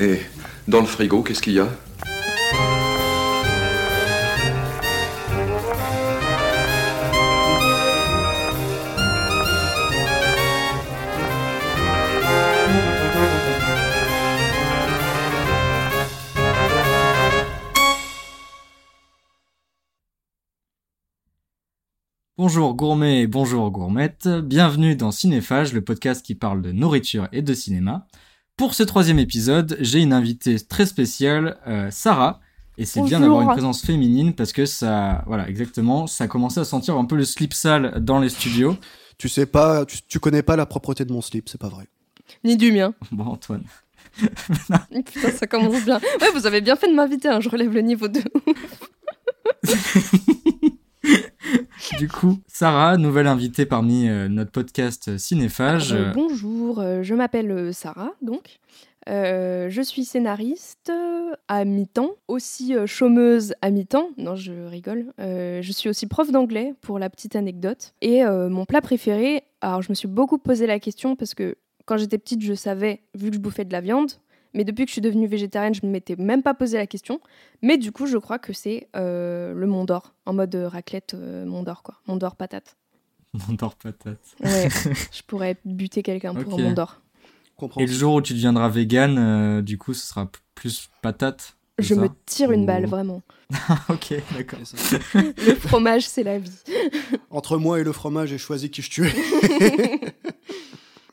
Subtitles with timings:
[0.00, 0.20] Et
[0.66, 1.68] dans le frigo, qu'est-ce qu'il y a
[22.38, 27.42] Bonjour gourmet et bonjour gourmette, bienvenue dans Cinéphage, le podcast qui parle de nourriture et
[27.42, 28.06] de cinéma.
[28.60, 32.40] Pour ce troisième épisode, j'ai une invitée très spéciale, euh, Sarah,
[32.76, 36.60] et c'est bien d'avoir une présence féminine parce que ça, voilà, exactement, ça a commencé
[36.60, 38.76] à sentir un peu le slip sale dans les studios.
[39.16, 41.86] Tu sais pas, tu, connais pas la propreté de mon slip, c'est pas vrai.
[42.44, 42.92] Ni du mien.
[43.10, 43.64] Bon, Antoine.
[44.20, 45.98] Putain, ça commence bien.
[46.20, 48.20] Ouais, vous avez bien fait de m'inviter, hein, je relève le niveau de
[51.98, 55.92] du coup, Sarah, nouvelle invitée parmi euh, notre podcast Cinéphage.
[55.92, 58.58] Euh, bonjour, euh, je m'appelle Sarah, donc.
[59.06, 60.92] je suis scénariste
[61.48, 64.10] à mi-temps, aussi chômeuse à mi-temps.
[64.18, 65.12] Non, je rigole.
[65.18, 67.94] je suis aussi prof d'anglais pour la petite anecdote.
[68.02, 71.96] Et mon plat préféré, alors je me suis beaucoup posé la question parce que quand
[71.96, 74.12] j'étais petite, je savais, vu que je bouffais de la viande,
[74.54, 77.20] mais depuis que je suis devenue végétarienne, je ne m'étais même pas posé la question.
[77.62, 81.14] Mais du coup, je crois que c'est euh, le Mont d'Or, en mode euh, raclette
[81.14, 81.96] euh, Mont d'Or, quoi.
[82.06, 82.76] Mont d'Or patate.
[83.34, 84.18] Mont d'Or patate.
[84.42, 84.68] Ouais,
[85.12, 87.00] je pourrais buter quelqu'un pour un Mont d'Or.
[87.76, 92.08] Et le jour où tu deviendras vegan, du coup, ce sera plus patate je me
[92.26, 93.22] tire une balle, vraiment.
[93.88, 94.58] ok, d'accord.
[95.14, 96.52] le fromage, c'est la vie.
[97.30, 99.12] Entre moi et le fromage, j'ai choisi qui je tuais.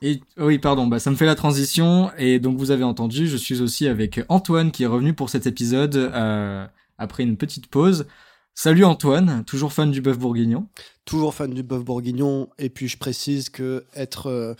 [0.01, 2.11] Et oui, pardon, bah, ça me fait la transition.
[2.17, 5.47] Et donc, vous avez entendu, je suis aussi avec Antoine qui est revenu pour cet
[5.47, 6.65] épisode euh,
[6.97, 8.05] après une petite pause.
[8.53, 10.67] Salut Antoine, toujours fan du bœuf bourguignon.
[11.05, 12.49] Toujours fan du bœuf bourguignon.
[12.57, 14.53] Et puis, je précise que être euh,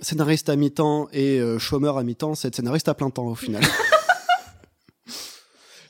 [0.00, 3.34] scénariste à mi-temps et euh, chômeur à mi-temps, c'est être scénariste à plein temps au
[3.34, 3.62] final.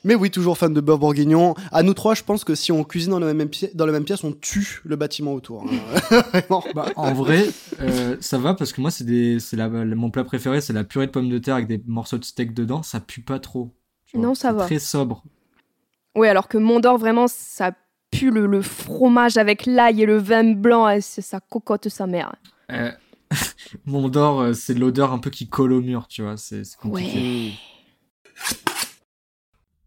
[0.07, 1.53] Mais oui, toujours fan de beurre bourguignon.
[1.69, 3.91] À nous trois, je pense que si on cuisine dans la même, pièce, dans la
[3.91, 5.65] même pièce, on tue le bâtiment autour.
[5.65, 6.23] Hein.
[6.73, 7.45] bah, en vrai,
[7.81, 11.07] euh, ça va parce que moi, c'est des, c'est mon plat préféré, c'est la purée
[11.07, 12.83] de pommes de terre avec des morceaux de steak dedans.
[12.83, 13.75] Ça pue pas trop.
[14.13, 14.63] Non, ça va.
[14.63, 15.23] Très sobre.
[16.15, 17.73] Oui, alors que Mondor, vraiment, ça
[18.09, 20.87] pue le, fromage avec l'ail et le vin blanc.
[20.87, 22.33] Et ça cocotte sa mère.
[22.71, 22.91] Euh,
[23.85, 26.37] Mondor, euh, c'est l'odeur un peu qui colle au mur, tu vois.
[26.37, 27.55] C'est compliqué.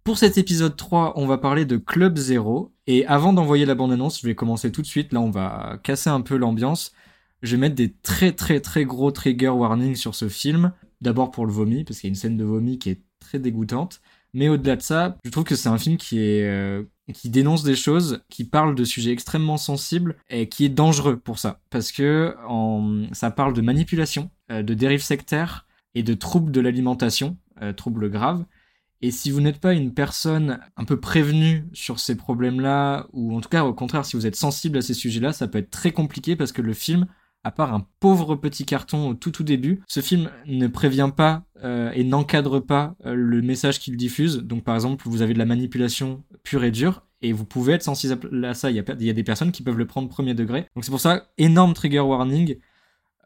[0.03, 2.73] Pour cet épisode 3, on va parler de Club Zero.
[2.87, 5.13] Et avant d'envoyer la bande-annonce, je vais commencer tout de suite.
[5.13, 6.93] Là, on va casser un peu l'ambiance.
[7.43, 10.73] Je vais mettre des très très très gros trigger warnings sur ce film.
[11.01, 13.39] D'abord pour le vomi, parce qu'il y a une scène de vomi qui est très
[13.39, 14.01] dégoûtante.
[14.33, 16.83] Mais au-delà de ça, je trouve que c'est un film qui euh,
[17.25, 21.61] dénonce des choses, qui parle de sujets extrêmement sensibles et qui est dangereux pour ça,
[21.71, 22.35] parce que
[23.13, 28.09] ça parle de manipulation, euh, de dérives sectaires et de troubles de l'alimentation, euh, troubles
[28.11, 28.45] graves.
[29.03, 33.41] Et si vous n'êtes pas une personne un peu prévenue sur ces problèmes-là, ou en
[33.41, 35.93] tout cas au contraire si vous êtes sensible à ces sujets-là, ça peut être très
[35.93, 37.07] compliqué parce que le film,
[37.43, 41.45] à part un pauvre petit carton au tout tout début, ce film ne prévient pas
[41.65, 44.39] euh, et n'encadre pas euh, le message qu'il diffuse.
[44.39, 47.83] Donc par exemple, vous avez de la manipulation pure et dure, et vous pouvez être
[47.83, 48.71] sensible à ça.
[48.71, 50.67] Il y, a, il y a des personnes qui peuvent le prendre premier degré.
[50.75, 52.57] Donc c'est pour ça, énorme trigger warning.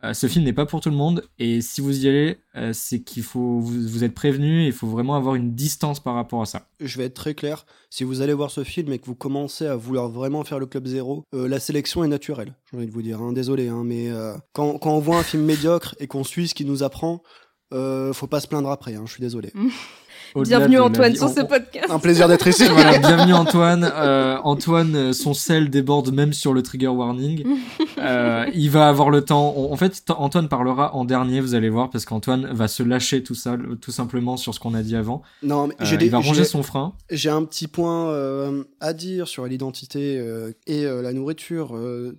[0.04, 2.72] Euh, ce film n'est pas pour tout le monde et si vous y allez, euh,
[2.74, 4.66] c'est qu'il faut vous, êtes prévenu.
[4.66, 6.66] Il faut vraiment avoir une distance par rapport à ça.
[6.80, 7.64] Je vais être très clair.
[7.88, 10.66] Si vous allez voir ce film et que vous commencez à vouloir vraiment faire le
[10.66, 12.54] club zéro, euh, la sélection est naturelle.
[12.70, 13.22] J'ai envie de vous dire.
[13.22, 13.32] Hein.
[13.32, 14.10] Désolé, hein, mais
[14.52, 17.22] quand, quand, on voit un film médiocre et qu'on suit ce qu'il nous apprend,
[17.72, 18.94] faut pas se plaindre après.
[18.94, 19.52] Hein, je suis désolé.
[20.42, 21.86] Bienvenue Antoine sur ce podcast.
[21.88, 22.64] Un plaisir d'être ici.
[22.70, 23.88] voilà, bienvenue Antoine.
[23.94, 27.44] Euh, Antoine, euh, son sel déborde même sur le trigger warning.
[28.04, 29.54] Euh, il va avoir le temps.
[29.56, 33.34] En fait, Antoine parlera en dernier, vous allez voir, parce qu'Antoine va se lâcher tout
[33.34, 35.22] ça, tout simplement sur ce qu'on a dit avant.
[35.42, 36.94] Non, mais il va ranger son frein.
[37.10, 38.14] J'ai un petit point
[38.80, 40.22] à dire sur l'identité
[40.66, 41.78] et la nourriture,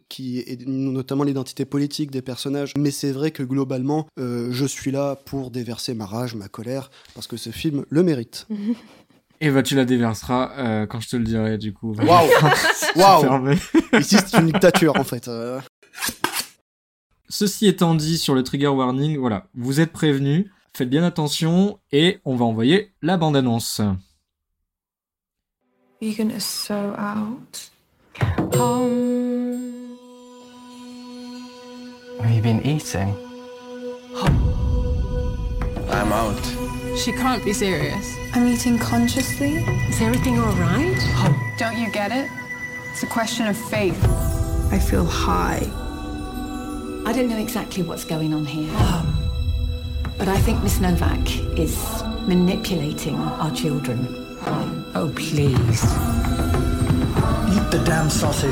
[0.09, 2.73] qui est notamment l'identité politique des personnages.
[2.77, 7.27] Mais c'est vrai que globalement, je suis là pour déverser ma rage, ma colère, parce
[7.27, 8.47] que ce film le mérite.
[9.41, 11.93] Et bah tu la déverseras euh, quand je te le dirai du coup.
[11.93, 12.29] Waouh
[12.95, 13.51] Waouh
[13.99, 15.27] Ici c'est une dictature en fait.
[15.27, 15.59] Euh.
[17.29, 22.19] Ceci étant dit sur le trigger warning, voilà, vous êtes prévenus, faites bien attention et
[22.23, 23.81] on va envoyer la bande-annonce.
[26.01, 27.69] Vegan is so out.
[28.53, 29.97] Um...
[32.21, 33.13] Have you been eating?
[35.89, 36.41] I'm out.
[36.97, 38.15] She can't be serious.
[38.33, 39.55] I'm eating consciously.
[39.89, 40.97] Is everything all right?
[41.17, 41.35] Oh.
[41.57, 42.29] Don't you get it?
[42.91, 44.01] It's a question of faith.
[44.71, 45.84] I feel high.
[47.07, 48.73] I don't know exactly what's going on here.
[50.17, 51.77] But I think Miss Novak is
[52.27, 54.07] manipulating our children.
[54.95, 55.83] Oh, please.
[57.53, 58.51] Eat the damn sausage.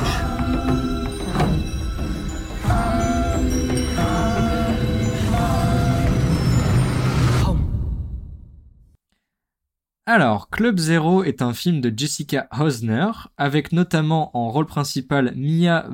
[10.06, 15.88] Alors, Club Zero est un film de Jessica Hosner, avec notamment en rôle principal Mia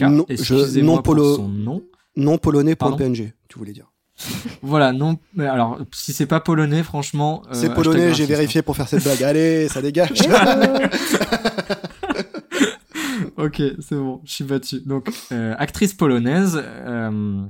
[0.00, 1.82] Non, je- non polo- son nom.
[2.16, 3.90] Non polonais pour Pardon PNG, tu voulais dire.
[4.62, 5.16] Voilà, non.
[5.34, 7.42] mais Alors, si c'est pas polonais, franchement.
[7.48, 9.22] euh, C'est polonais, j'ai raciste, vérifié pour faire cette blague.
[9.22, 10.12] Allez, ça dégage.
[10.28, 10.88] hein.
[13.36, 14.80] Ok, c'est bon, je suis battu.
[14.80, 16.60] Donc, euh, actrice polonaise.
[16.64, 17.42] euh,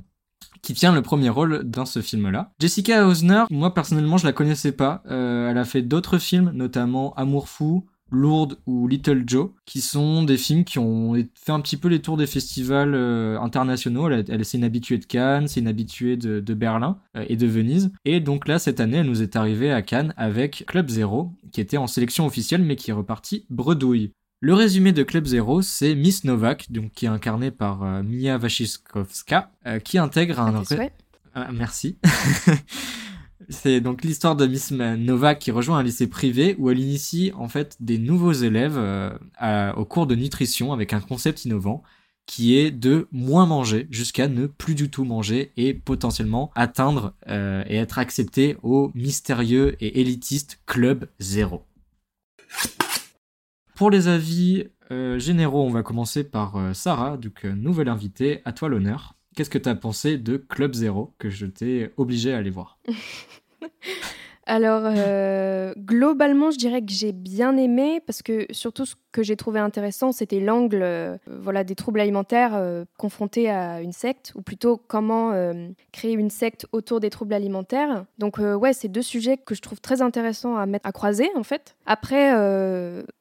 [0.61, 2.51] qui tient le premier rôle dans ce film-là.
[2.59, 5.01] Jessica Hausner, moi personnellement, je la connaissais pas.
[5.09, 10.23] Euh, elle a fait d'autres films, notamment Amour fou, Lourdes ou Little Joe, qui sont
[10.23, 14.09] des films qui ont fait un petit peu les tours des festivals euh, internationaux.
[14.09, 17.37] Elle, elle c'est une habituée de Cannes, c'est une habituée de, de Berlin euh, et
[17.37, 17.91] de Venise.
[18.05, 21.61] Et donc là, cette année, elle nous est arrivée à Cannes avec Club Zero, qui
[21.61, 24.11] était en sélection officielle, mais qui est reparti bredouille.
[24.41, 28.37] Le résumé de Club Zero, c'est Miss Novak, donc qui est incarnée par euh, Mia
[28.37, 29.51] Wasikowska,
[29.83, 30.63] qui intègre un...
[31.33, 31.97] Ah, merci.
[33.51, 37.49] C'est donc l'histoire de Miss Novak qui rejoint un lycée privé où elle initie en
[37.49, 41.83] fait des nouveaux élèves euh, au cours de nutrition avec un concept innovant
[42.25, 47.63] qui est de moins manger jusqu'à ne plus du tout manger et potentiellement atteindre euh,
[47.67, 51.63] et être accepté au mystérieux et élitiste Club Zéro.
[53.75, 58.69] Pour les avis euh, généraux, on va commencer par Sarah, donc nouvelle invitée, à toi
[58.69, 59.15] l'honneur.
[59.35, 62.79] Qu'est-ce que tu as pensé de Club Zero que je t'ai obligé à aller voir?
[64.45, 69.35] Alors, euh, globalement, je dirais que j'ai bien aimé parce que surtout ce que j'ai
[69.35, 74.41] trouvé intéressant, c'était l'angle euh, voilà, des troubles alimentaires euh, confrontés à une secte, ou
[74.41, 78.05] plutôt comment euh, créer une secte autour des troubles alimentaires.
[78.17, 81.43] Donc, ouais, c'est deux sujets que je trouve très intéressants à mettre à croiser, en
[81.43, 81.75] fait.
[81.85, 82.31] Après,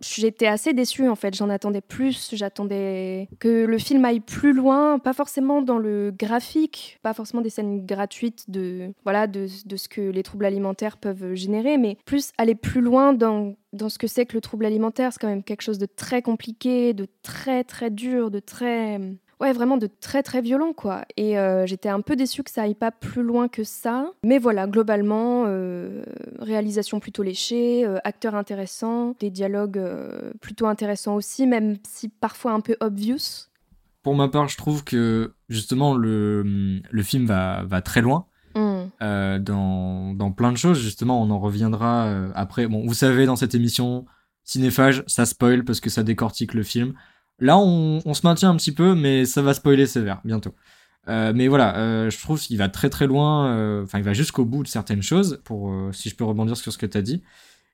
[0.01, 1.35] j'étais assez déçue, en fait.
[1.35, 2.31] J'en attendais plus.
[2.33, 7.51] J'attendais que le film aille plus loin, pas forcément dans le graphique, pas forcément des
[7.51, 12.33] scènes gratuites de, voilà, de, de ce que les troubles alimentaires peuvent générer, mais plus
[12.39, 15.13] aller plus loin dans, dans ce que c'est que le trouble alimentaire.
[15.13, 19.01] C'est quand même quelque chose de très compliqué, de très très dur, de très...
[19.41, 21.07] Ouais, vraiment de très très violent, quoi.
[21.17, 24.13] Et euh, j'étais un peu déçue que ça aille pas plus loin que ça.
[24.23, 26.03] Mais voilà, globalement, euh,
[26.41, 32.53] réalisation plutôt léchée, euh, acteurs intéressants, des dialogues euh, plutôt intéressants aussi, même si parfois
[32.53, 33.49] un peu obvious.
[34.03, 36.43] Pour ma part, je trouve que justement le,
[36.91, 38.27] le film va, va très loin.
[39.03, 40.81] Euh, dans, plein de choses.
[40.81, 42.67] Justement, on en reviendra euh, après.
[42.67, 44.05] Bon, vous savez, dans cette émission,
[44.45, 46.95] Cinéphage, ça spoil parce que ça décortique le film.
[47.39, 50.55] Là, on, se maintient un petit peu, mais ça va spoiler sévère bientôt.
[51.09, 53.83] Euh, mais voilà, je trouve qu'il va très très loin.
[53.83, 55.41] Enfin, il va jusqu'au bout de certaines choses.
[55.45, 57.23] Pour si je peux rebondir sur ce que tu as dit.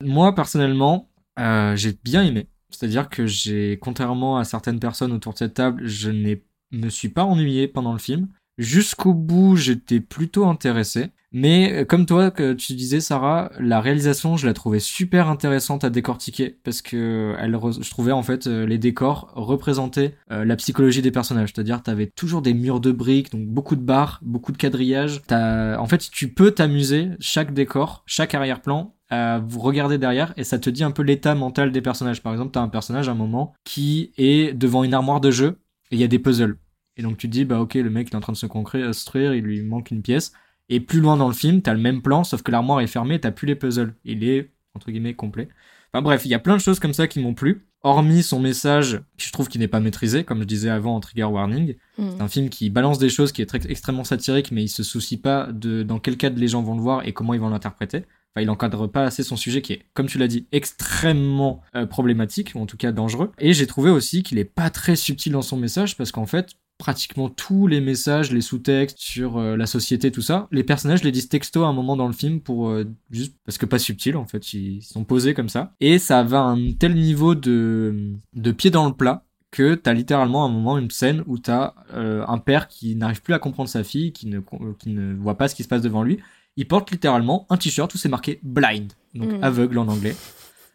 [0.05, 2.49] Moi, personnellement, j'ai bien aimé.
[2.71, 6.37] C'est-à-dire que j'ai, contrairement à certaines personnes autour de cette table, je ne
[6.71, 8.29] me suis pas ennuyé pendant le film.
[8.59, 11.11] Jusqu'au bout, j'étais plutôt intéressé.
[11.33, 15.85] Mais euh, comme toi, que tu disais, Sarah, la réalisation, je la trouvais super intéressante
[15.85, 20.47] à décortiquer parce que elle, re- je trouvais en fait euh, les décors représentaient euh,
[20.47, 21.51] la psychologie des personnages.
[21.55, 25.21] C'est-à-dire, t'avais toujours des murs de briques, donc beaucoup de barres, beaucoup de quadrillages.
[25.31, 30.59] En fait, tu peux t'amuser chaque décor, chaque arrière-plan à vous regarder derrière et ça
[30.59, 32.23] te dit un peu l'état mental des personnages.
[32.23, 35.59] Par exemple, t'as un personnage à un moment qui est devant une armoire de jeu
[35.91, 36.57] et il y a des puzzles.
[36.97, 38.47] Et donc tu te dis, bah ok, le mec il est en train de se
[38.47, 40.33] construire, il lui manque une pièce.
[40.69, 43.21] Et plus loin dans le film, t'as le même plan, sauf que l'armoire est fermée,
[43.21, 43.95] t'as plus les puzzles.
[44.05, 45.49] Il est, entre guillemets, complet.
[45.93, 47.67] Enfin bref, il y a plein de choses comme ça qui m'ont plu.
[47.83, 51.25] Hormis son message, je trouve qu'il n'est pas maîtrisé, comme je disais avant en trigger
[51.25, 51.77] warning.
[51.99, 52.11] Hmm.
[52.17, 54.83] C'est un film qui balance des choses, qui est très, extrêmement satirique, mais il se
[54.83, 57.49] soucie pas de dans quel cadre les gens vont le voir et comment ils vont
[57.49, 57.99] l'interpréter.
[58.35, 61.87] Enfin, il encadre pas assez son sujet qui est, comme tu l'as dit, extrêmement euh,
[61.87, 63.31] problématique, ou en tout cas dangereux.
[63.39, 66.51] Et j'ai trouvé aussi qu'il est pas très subtil dans son message, parce qu'en fait,
[66.79, 71.13] pratiquement tous les messages, les sous-textes sur euh, la société, tout ça, les personnages les
[71.13, 74.17] disent texto à un moment dans le film pour euh, juste parce que pas subtil
[74.17, 75.73] en fait, ils sont posés comme ça.
[75.81, 79.95] Et ça va à un tel niveau de, de pied dans le plat que t'as
[79.95, 83.39] littéralement à un moment une scène où t'as euh, un père qui n'arrive plus à
[83.39, 84.41] comprendre sa fille, qui ne,
[84.79, 86.19] qui ne voit pas ce qui se passe devant lui.
[86.59, 89.45] Il porte littéralement un t-shirt où c'est marqué blind, donc Mm.
[89.45, 90.17] aveugle en anglais.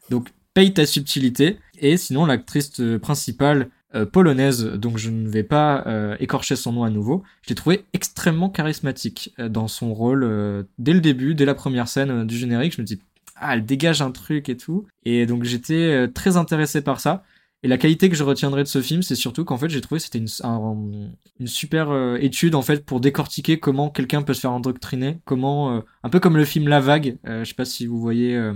[0.10, 1.58] Donc paye ta subtilité.
[1.80, 3.70] Et sinon, l'actrice principale
[4.06, 7.86] polonaise, donc je ne vais pas euh, écorcher son nom à nouveau, je l'ai trouvée
[7.94, 12.26] extrêmement charismatique euh, dans son rôle euh, dès le début, dès la première scène euh,
[12.26, 12.76] du générique.
[12.76, 13.00] Je me dis,
[13.36, 14.86] ah, elle dégage un truc et tout.
[15.04, 17.24] Et donc j'étais euh, très intéressé par ça.
[17.64, 20.00] Et la qualité que je retiendrai de ce film, c'est surtout qu'en fait, j'ai trouvé
[20.00, 24.34] que c'était une, un- une super euh, étude en fait pour décortiquer comment quelqu'un peut
[24.34, 27.18] se faire endoctriner, comment euh, un peu comme le film La Vague.
[27.28, 28.54] euh, je sais pas si vous voyez euh,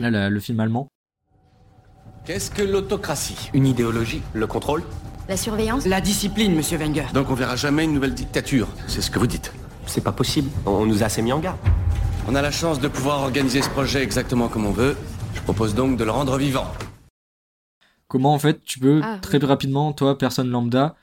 [0.00, 0.88] là la- le film allemand.
[2.24, 3.50] Qu'est-ce que l'autocratie?
[3.54, 4.82] Une idéologie Le contrôle?
[5.28, 5.86] La surveillance?
[5.86, 7.06] La discipline, monsieur Wenger.
[7.14, 9.52] Donc on verra jamais une nouvelle dictature, c'est ce que vous dites.
[9.86, 11.58] C'est pas possible, on nous a assez mis en garde.
[12.26, 14.96] On a la chance de pouvoir organiser ce projet exactement comme on veut.
[15.34, 16.70] Je propose donc de le rendre vivant.
[18.06, 20.96] Comment en fait tu peux Ah, très rapidement, toi, personne lambda,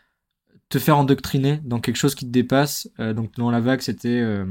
[0.69, 2.87] te faire endoctriner dans quelque chose qui te dépasse?
[2.99, 4.45] Euh, donc dans La Vague, c'était euh,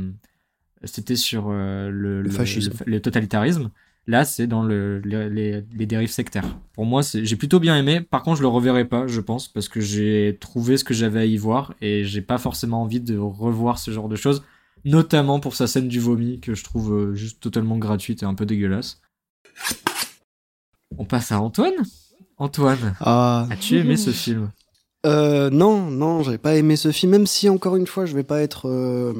[0.84, 2.72] c'était sur euh, le, Le fascisme.
[2.86, 3.70] le- le totalitarisme.
[4.06, 6.58] Là, c'est dans le, les, les- les dérives sectaires.
[6.74, 8.02] Pour moi, j'ai plutôt bien aimé.
[8.02, 11.20] Par contre, je le reverrai pas, je pense, parce que j'ai trouvé ce que j'avais
[11.20, 14.44] à y voir et j'ai pas forcément envie de revoir ce genre de choses,
[14.84, 18.34] notamment pour sa scène du vomi que je trouve euh, juste totalement gratuite et un
[18.34, 19.00] peu dégueulasse.
[20.98, 21.72] On passe à Antoine.
[22.36, 23.46] Antoine, Ah.
[23.50, 24.50] as-tu aimé ce film?
[25.04, 28.22] Euh, non, non, j'ai pas aimé ce film, même si encore une fois, je vais
[28.22, 28.68] pas être.
[28.68, 29.12] euh,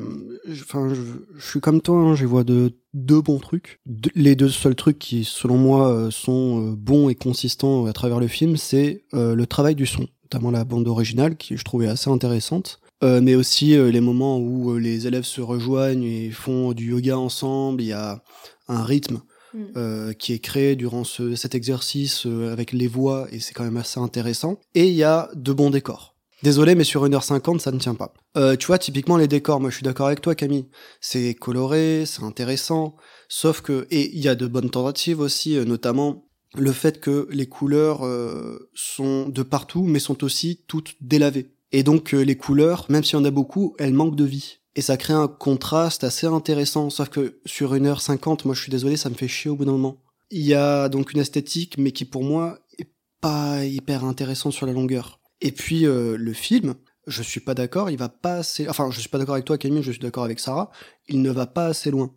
[0.48, 1.00] je- Enfin, je,
[1.36, 3.80] je suis comme toi, hein, j'y vois de deux bons trucs.
[4.14, 8.18] Les deux seuls trucs qui, selon moi, euh, sont euh, bons et consistants à travers
[8.18, 11.88] le film, c'est euh, le travail du son, notamment la bande originale, qui je trouvais
[11.88, 12.80] assez intéressante.
[13.02, 16.92] Euh, mais aussi euh, les moments où euh, les élèves se rejoignent et font du
[16.92, 17.82] yoga ensemble.
[17.82, 18.22] Il y a
[18.68, 19.20] un rythme
[19.54, 19.62] Mm.
[19.76, 23.62] euh, qui est créé durant ce- cet exercice euh, avec les voix et c'est quand
[23.64, 24.58] même assez intéressant.
[24.75, 26.16] Et il y a de bons décors.
[26.42, 28.12] Désolé, mais sur 1h50, ça ne tient pas.
[28.37, 30.66] Euh, tu vois, typiquement les décors, moi je suis d'accord avec toi Camille.
[31.00, 32.96] C'est coloré, c'est intéressant,
[33.28, 33.87] sauf que...
[33.90, 38.04] Et il y a de bonnes tentatives aussi, euh, notamment le fait que les couleurs
[38.04, 41.52] euh, sont de partout, mais sont aussi toutes délavées.
[41.73, 44.58] Et donc euh, les couleurs, même s'il y en a beaucoup, elles manquent de vie.
[44.76, 48.96] Et ça crée un contraste assez intéressant, sauf que sur 1h50, moi je suis désolé,
[48.96, 50.02] ça me fait chier au bout d'un moment.
[50.30, 52.90] Il y a donc une esthétique, mais qui pour moi est
[53.20, 55.20] pas hyper intéressant sur la longueur.
[55.40, 56.74] Et puis euh, le film,
[57.06, 58.68] je suis pas d'accord, il va pas assez...
[58.68, 60.70] Enfin, je suis pas d'accord avec toi Camille, je suis d'accord avec Sarah,
[61.08, 62.12] il ne va pas assez loin.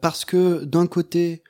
[0.00, 1.42] Parce que d'un côté,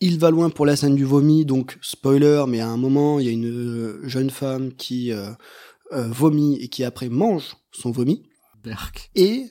[0.00, 3.26] il va loin pour la scène du vomi, donc spoiler, mais à un moment, il
[3.26, 5.30] y a une euh, jeune femme qui euh,
[5.92, 8.27] euh, vomit et qui après mange son vomi.
[8.68, 9.10] Berk.
[9.14, 9.46] Et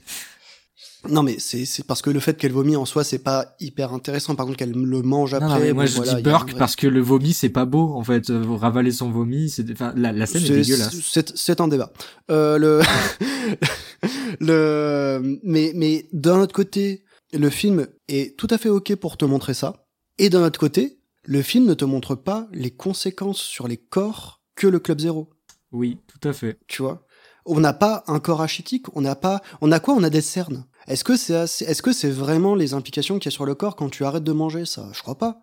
[1.10, 3.94] non mais c'est c'est parce que le fait qu'elle vomit en soi c'est pas hyper
[3.94, 4.36] intéressant.
[4.36, 5.48] Par contre qu'elle le mange après.
[5.48, 7.66] Non, non, mais moi bon, je voilà, dis vrai- parce que le vomi c'est pas
[7.66, 8.30] beau en fait.
[8.30, 10.96] Euh, Ravaler son vomi, c'est enfin, la, la scène est, C'est- dégueulasse.
[11.02, 11.94] C'est c'est un débat.
[12.32, 12.82] Euh, le
[14.40, 19.26] le mais mais d'un autre côté le film est tout à fait ok pour te
[19.26, 19.86] montrer ça.
[20.18, 24.42] Et d'un autre côté le film ne te montre pas les conséquences sur les corps
[24.56, 25.30] que le Club Zéro.
[25.74, 26.58] Oui, tout à fait.
[26.68, 27.06] tu vois?
[27.50, 29.94] On n'a pas un corps rachitique, on n'a pas, on a quoi?
[29.96, 30.66] On a des cernes.
[30.88, 33.56] Est-ce que c'est assez- est-ce que c'est vraiment les implications qu'il y a sur le
[33.56, 34.66] corps quand tu arrêtes de manger?
[34.66, 35.40] Ça Je crois pas.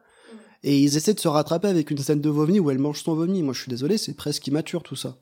[0.62, 3.14] Et ils essaient de se rattraper avec une scène de vomi où elle mange son
[3.14, 3.42] vomi.
[3.42, 5.16] Moi, je suis désolé, c'est presque immature tout ça.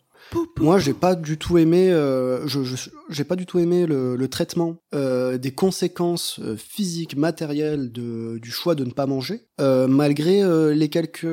[0.58, 4.16] Moi, j'ai pas du tout aimé, euh, je, je- j'ai pas du tout aimé le,
[4.16, 9.46] le traitement euh, des conséquences euh, physiques, matérielles de, du choix de ne pas manger,
[9.60, 11.26] euh, malgré euh, les quelques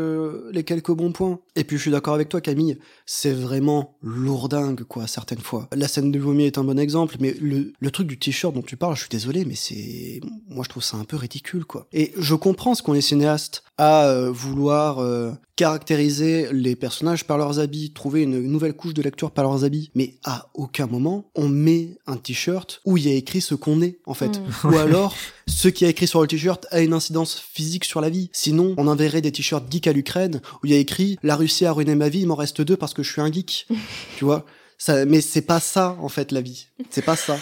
[0.51, 1.39] les quelques bons points.
[1.55, 5.67] Et puis, je suis d'accord avec toi, Camille, c'est vraiment lourdingue, quoi, certaines fois.
[5.73, 8.61] La scène de vomi est un bon exemple, mais le, le truc du t-shirt dont
[8.61, 10.19] tu parles, je suis désolé, mais c'est,
[10.49, 11.87] moi, je trouve ça un peu ridicule, quoi.
[11.91, 17.37] Et je comprends ce qu'on est cinéaste à euh, vouloir euh, caractériser les personnages par
[17.37, 21.25] leurs habits, trouver une nouvelle couche de lecture par leurs habits, mais à aucun moment
[21.35, 24.77] on met un t-shirt où il y a écrit ce qu'on est en fait, ou
[24.77, 28.29] alors ce qui a écrit sur le t-shirt a une incidence physique sur la vie.
[28.31, 31.65] Sinon, on enverrait des t-shirts geek à l'Ukraine où il y a écrit la Russie
[31.65, 33.67] a ruiné ma vie, il m'en reste deux parce que je suis un geek.
[34.17, 34.45] tu vois?
[34.77, 36.67] Ça, mais c'est pas ça en fait la vie.
[36.89, 37.37] C'est pas ça.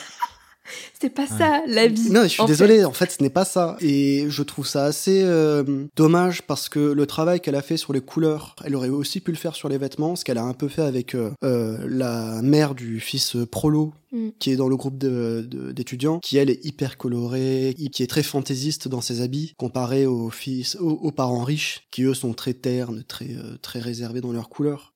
[1.00, 2.10] C'est pas ça, la vie.
[2.10, 3.78] Non, je suis en désolé, en fait, ce n'est pas ça.
[3.82, 7.94] Et je trouve ça assez euh, dommage parce que le travail qu'elle a fait sur
[7.94, 10.54] les couleurs, elle aurait aussi pu le faire sur les vêtements, ce qu'elle a un
[10.54, 14.30] peu fait avec euh, euh, la mère du fils Prolo, Mm.
[14.40, 18.88] qui est dans le groupe d'étudiants, qui elle est hyper colorée, qui est très fantaisiste
[18.88, 23.04] dans ses habits, comparé aux fils, aux, aux parents riches, qui eux sont très ternes,
[23.04, 24.94] très, euh, très réservés dans leurs couleurs.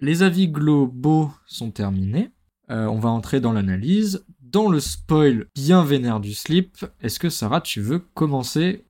[0.00, 2.30] Les avis globaux sont terminés.
[2.70, 4.24] Euh, on va entrer dans l'analyse.
[4.40, 8.84] Dans le spoil bien vénère du slip, est-ce que Sarah, tu veux commencer?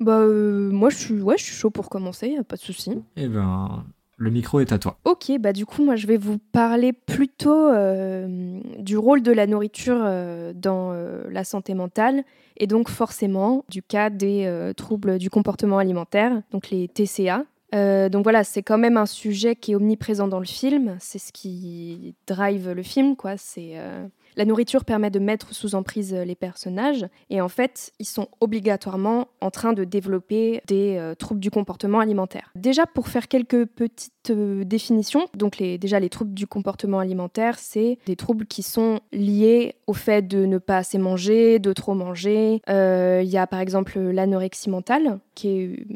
[0.00, 2.62] Bah, euh, moi, je suis, ouais, je suis chaud pour commencer, y a pas de
[2.62, 2.92] souci.
[3.16, 3.84] Eh ben,
[4.22, 4.98] le micro est à toi.
[5.04, 9.48] Ok, bah du coup, moi, je vais vous parler plutôt euh, du rôle de la
[9.48, 12.22] nourriture euh, dans euh, la santé mentale
[12.56, 17.44] et donc forcément du cas des troubles du comportement alimentaire, donc les TCA.
[17.74, 20.96] Euh, donc voilà, c'est quand même un sujet qui est omniprésent dans le film.
[21.00, 23.36] C'est ce qui drive le film, quoi.
[23.36, 28.06] C'est euh, La nourriture permet de mettre sous emprise les personnages et en fait, ils
[28.06, 32.50] sont obligatoirement en train de développer des euh, troubles du comportement alimentaire.
[32.54, 37.58] Déjà, pour faire quelques petites euh, définitions, donc les, déjà les troubles du comportement alimentaire,
[37.58, 41.94] c'est des troubles qui sont liés au fait de ne pas assez manger, de trop
[41.94, 42.60] manger.
[42.68, 45.86] Euh, il y a par exemple l'anorexie mentale, qui est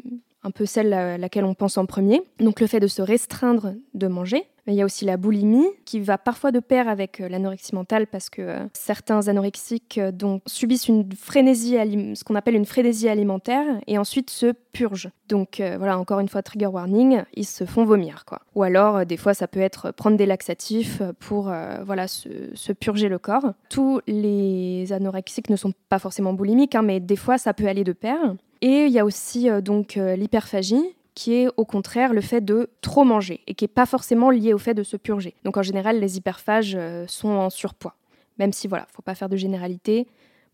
[0.43, 2.21] un peu celle à laquelle on pense en premier.
[2.39, 4.47] Donc le fait de se restreindre de manger.
[4.69, 8.05] Il y a aussi la boulimie qui va parfois de pair avec euh, l'anorexie mentale
[8.05, 11.77] parce que euh, certains anorexiques euh, donc, subissent une frénésie,
[12.15, 15.09] ce qu'on appelle une frénésie alimentaire et ensuite se purgent.
[15.29, 18.23] Donc voilà, encore une fois, trigger warning, ils se font vomir.
[18.25, 18.41] quoi.
[18.55, 21.51] Ou alors, des fois, ça peut être prendre des laxatifs pour
[21.85, 23.53] voilà, se, purger le corps.
[23.69, 27.83] Tous les anorexiques ne sont pas forcément boulimiques, hein, mais des fois, ça peut aller
[27.83, 28.17] de pair.
[28.61, 33.03] Et il y a aussi donc l'hyperphagie qui est au contraire le fait de trop
[33.03, 35.33] manger et qui n'est pas forcément lié au fait de se purger.
[35.43, 37.95] Donc en général, les hyperphages euh, sont en surpoids.
[38.37, 40.05] Même si voilà, faut pas faire de généralité.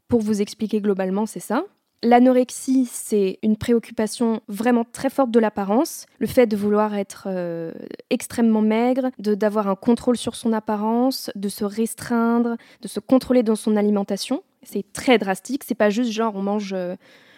[0.07, 1.65] Pour vous expliquer globalement, c'est ça.
[2.01, 7.73] L'anorexie, c'est une préoccupation vraiment très forte de l'apparence, le fait de vouloir être euh,
[8.09, 13.43] extrêmement maigre, de d'avoir un contrôle sur son apparence, de se restreindre, de se contrôler
[13.43, 14.43] dans son alimentation.
[14.61, 16.95] C'est très drastique, c'est pas juste genre on mange euh,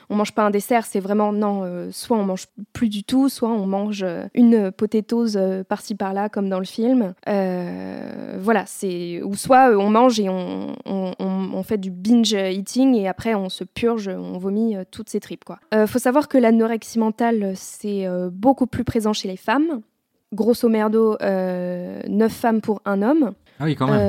[0.09, 3.29] on mange pas un dessert, c'est vraiment non, euh, soit on mange plus du tout,
[3.29, 7.13] soit on mange euh, une potétose euh, par-ci par-là comme dans le film.
[7.25, 13.49] voilà, c'est ou soit on mange et on, fait du binge eating et après on
[13.49, 15.57] se purge, on vomit toutes ses tripes quoi.
[15.87, 19.81] faut savoir que l'anorexie mentale c'est beaucoup plus présent chez les femmes.
[20.31, 23.31] Grosso merdo, 9 femmes pour un homme.
[23.59, 23.99] Ah oui, quand même.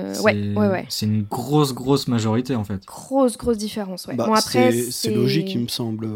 [0.00, 0.86] Euh, ouais, ouais, ouais.
[0.88, 2.84] C'est une grosse, grosse majorité en fait.
[2.86, 4.14] Grosse, grosse différence, ouais.
[4.14, 6.08] Bah, bon, après, c'est logique, il me semble.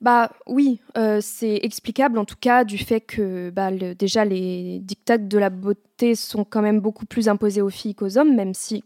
[0.00, 5.18] Bah oui, euh, c'est explicable en tout cas du fait que bah, déjà les dictats
[5.18, 8.84] de la beauté sont quand même beaucoup plus imposés aux filles qu'aux hommes, même si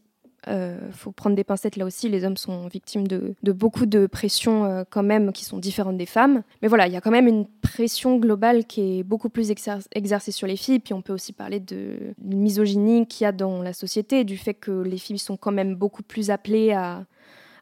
[0.49, 2.09] euh, faut prendre des pincettes là aussi.
[2.09, 6.07] Les hommes sont victimes de, beaucoup de pressions euh, quand même qui sont différentes des
[6.07, 6.43] femmes.
[6.63, 10.33] Mais voilà, il y a quand même une pression globale qui est beaucoup plus exercée
[10.33, 10.81] sur les filles.
[10.81, 14.55] Puis on peut aussi parler de, misogynie qu'il y a dans la société, du fait
[14.55, 17.05] que les filles sont quand même beaucoup plus appelées à,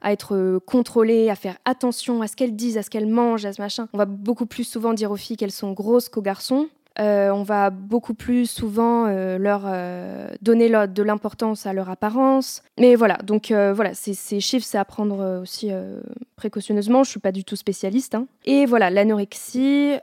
[0.01, 3.53] à être contrôlées, à faire attention à ce qu'elles disent, à ce qu'elles mangent, à
[3.53, 3.89] ce machin.
[3.93, 6.69] On va beaucoup plus souvent dire aux filles qu'elles sont grosses qu'aux garçons.
[6.99, 12.63] Euh, on va beaucoup plus souvent euh, leur euh, donner de l'importance à leur apparence.
[12.79, 15.71] Mais voilà, donc voilà, ces, chiffres, c'est à prendre aussi
[16.37, 17.05] précautionneusement.
[17.05, 18.15] Je suis pas du tout spécialiste.
[18.15, 18.27] Hein.
[18.45, 19.95] Et voilà, l'anorexie,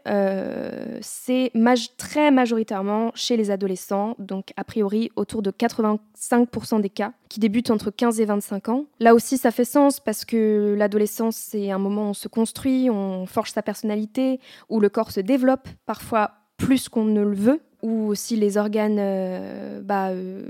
[1.02, 1.52] c'est
[1.97, 7.71] très majoritairement chez les adolescents, donc a priori autour de 85% des cas qui débutent
[7.71, 8.86] entre 15 et 25 ans.
[8.99, 12.89] Là aussi, ça fait sens parce que l'adolescence, c'est un moment où on se construit,
[12.89, 17.62] on forge sa personnalité, où le corps se développe, parfois plus qu'on ne le veut,
[17.82, 20.43] ou si les organes, euh, bah, euh,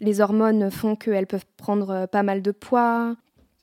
[0.00, 3.14] les hormones font qu'elles peuvent prendre euh, pas mal de poids.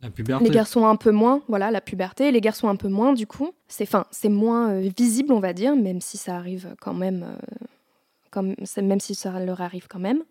[0.02, 0.46] La puberté.
[0.46, 2.32] Les garçons un peu moins, voilà, la puberté.
[2.32, 3.52] Les garçons un peu moins, du coup.
[3.68, 7.26] C'est, fin, c'est moins visible, on va dire, même si ça arrive quand même,
[8.32, 10.24] comme, même si ça leur arrive quand même.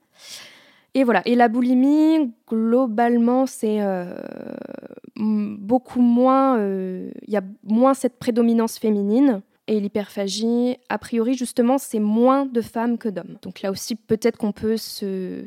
[0.94, 1.20] Et voilà.
[1.26, 3.80] Et la boulimie, globalement, c'est
[5.16, 6.58] beaucoup moins.
[6.58, 12.60] Il y a moins cette prédominance féminine et l'hyperphagie, a priori, justement, c'est moins de
[12.62, 13.36] femmes que d'hommes.
[13.42, 15.44] Donc là aussi, peut-être qu'on peut, se...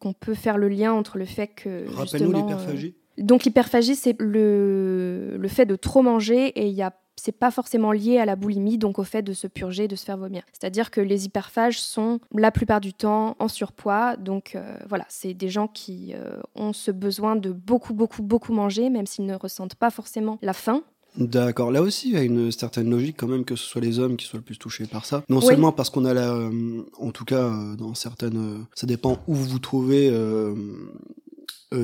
[0.00, 1.88] qu'on peut faire le lien entre le fait que.
[1.88, 2.94] Rappelle-nous l'hyperphagie.
[3.18, 5.36] Euh, donc l'hyperphagie, c'est le...
[5.38, 8.34] le fait de trop manger et il y a c'est pas forcément lié à la
[8.34, 10.42] boulimie, donc au fait de se purger, de se faire vomir.
[10.52, 15.34] C'est-à-dire que les hyperphages sont la plupart du temps en surpoids, donc euh, voilà, c'est
[15.34, 19.34] des gens qui euh, ont ce besoin de beaucoup, beaucoup, beaucoup manger, même s'ils ne
[19.34, 20.82] ressentent pas forcément la faim.
[21.16, 21.70] D'accord.
[21.70, 24.16] Là aussi, il y a une certaine logique quand même que ce soit les hommes
[24.16, 25.24] qui soient le plus touchés par ça.
[25.28, 28.86] Non seulement parce qu'on a la, euh, en tout cas, euh, dans certaines, euh, ça
[28.86, 30.10] dépend où vous vous trouvez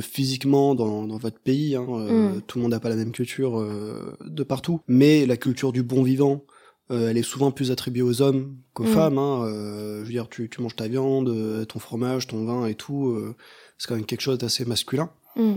[0.00, 1.76] physiquement dans, dans, votre pays.
[1.76, 2.42] Hein, mm.
[2.46, 3.64] Tout le monde n'a pas la même culture
[4.24, 6.42] de partout, mais la culture du bon vivant.
[6.90, 8.94] elle est souvent plus attribuée aux hommes qu'aux mm.
[8.94, 9.18] femmes.
[9.18, 9.46] Hein.
[9.46, 13.16] je veux dire, tu, tu, manges ta viande, ton fromage, ton vin et tout.
[13.78, 15.10] c'est quand même quelque chose d'assez masculin.
[15.36, 15.56] Mm.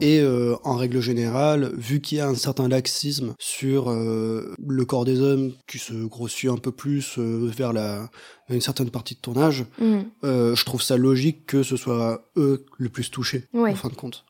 [0.00, 4.84] Et euh, en règle générale, vu qu'il y a un certain laxisme sur euh, le
[4.84, 8.10] corps des hommes qui se grossit un peu plus euh, vers la,
[8.48, 10.00] une certaine partie de ton âge, mm.
[10.22, 14.24] je trouve ça logique que ce soit eux le plus touchés, en fin de compte.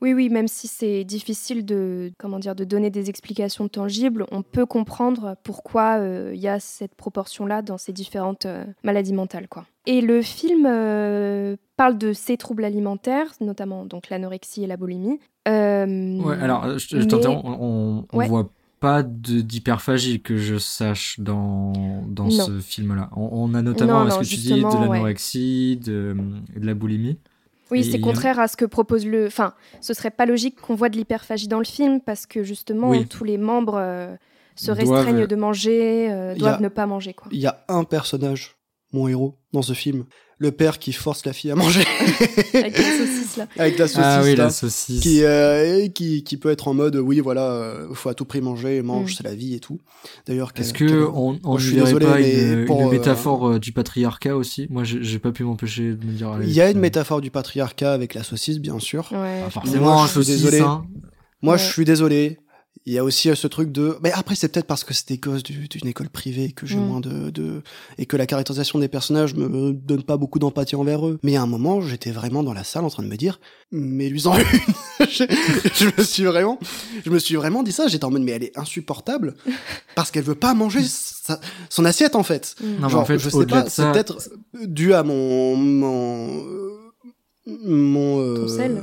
[0.00, 4.42] Oui, oui, même si c'est difficile de, comment dire, de donner des explications tangibles, on
[4.42, 5.98] peut comprendre pourquoi
[6.32, 8.46] il y a cette proportion-là dans ces différentes
[8.82, 9.46] maladies mentales.
[9.46, 9.66] Quoi.
[9.92, 15.18] Et le film euh, parle de ces troubles alimentaires, notamment donc l'anorexie et la boulimie.
[15.48, 21.72] Euh, ouais, alors je, t'interromps, on, on voit pas d'hyperphagie que je sache dans,
[22.06, 23.10] dans ce film-là.
[23.16, 26.16] On, a notamment, est-ce que tu dis, de l'anorexie, de,
[26.56, 27.18] de, la boulimie
[27.72, 29.26] Oui, c'est a- contraire à ce que propose le.
[29.26, 32.90] Enfin, ce serait pas logique qu'on voit de l'hyperphagie dans le film parce que justement,
[32.90, 33.06] Oui.
[33.06, 34.14] tous les membres euh,
[34.54, 37.28] se Doivent- restreignent de manger, euh, doivent a- ne pas manger, quoi.
[37.32, 38.56] Il y a un personnage,
[38.92, 40.04] mon héros, dans ce film.
[40.38, 41.82] Le père qui force la fille à manger
[42.54, 43.46] Avec la saucisse, là.
[43.58, 44.02] avec la saucisse.
[44.02, 44.44] Ah oui, là.
[44.44, 45.00] la saucisse.
[45.02, 48.40] qui, euh, qui, qui peut être en mode oui voilà euh, faut à tout prix
[48.40, 49.14] manger mange Mm.
[49.18, 49.80] c'est la vie et tout
[50.26, 52.86] d'ailleurs Est-ce que quel- on, on Moi, je ne suis désolé, pas une, pour, une
[52.86, 54.66] euh, métaphore euh, du patriarcat aussi?
[54.70, 56.34] Moi, j'ai pas pu m'empêcher de me dire.
[56.42, 59.46] il y a une euh, métaphore du patriarcat avec la saucisse bien sûr Ouais, pas
[59.48, 60.60] je- forcément Moi, je suis saucisse, désolé.
[60.60, 60.84] hein.
[61.42, 61.58] moi Ouais.
[61.60, 62.38] je suis désolé
[62.86, 65.18] il y a aussi euh, ce truc de mais après c'est peut-être parce que c'était
[65.18, 66.86] cause du- d'une école privée que j'ai Mm.
[66.86, 67.62] moins de, de
[67.98, 71.42] et que la caractérisation des personnages me donne pas beaucoup d'empathie envers eux mais à
[71.42, 73.38] un moment j'étais vraiment dans la salle en train de me dire
[73.70, 74.44] mais lui en une
[75.00, 75.24] je,
[75.74, 76.58] je me suis vraiment
[77.04, 79.34] je me suis vraiment dit ça j'étais en mode mais elle est insupportable
[79.94, 82.66] parce qu'elle veut pas manger sa- son assiette en fait Mm.
[82.66, 84.30] Non, mais Genre, en fait, je sais pas, c'est ça, peut-être
[84.66, 86.42] dû à mon mon
[87.46, 88.82] mon euh, Ton sel.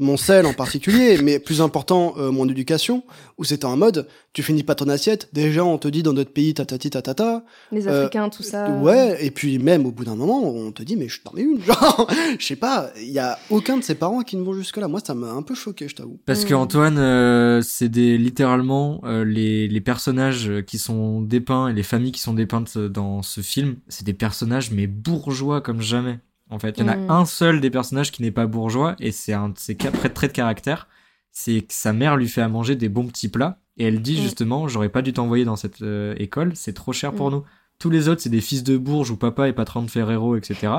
[0.00, 3.02] Mon sel en particulier, mais plus important euh, mon éducation
[3.36, 6.30] où c'était en mode tu finis pas ton assiette, déjà on te dit dans notre
[6.32, 8.70] pays tatati tatata, Les Euh, Africains, tout ça.
[8.80, 11.42] ouais, et puis même au bout d'un moment on te dit mais je t'en mets
[11.42, 12.08] une, genre
[12.38, 14.86] je sais pas, il y a aucun de ses parents qui ne vont jusque là,
[14.86, 16.18] moi ça m'a un peu choqué, je t'avoue.
[16.26, 16.48] Parce Mm.
[16.48, 21.82] que Antoine, euh, c'est des littéralement euh, les, les personnages qui sont dépeints et les
[21.82, 26.20] familles qui sont dépeintes dans ce film, c'est des personnages mais bourgeois comme jamais.
[26.50, 27.10] En fait, il y en Mm.
[27.10, 30.14] a un seul des personnages qui n'est pas bourgeois et c'est un de ses traits
[30.14, 30.88] traits de caractère,
[31.30, 34.18] c'est que sa mère lui fait à manger des bons petits plats et elle dit
[34.18, 34.22] Mm.
[34.22, 37.34] justement j'aurais pas dû t'envoyer dans cette euh, école, c'est trop cher pour Mm.
[37.34, 37.44] nous.
[37.78, 40.72] Tous les autres c'est des fils de bourges où papa est patron de Ferrero, etc.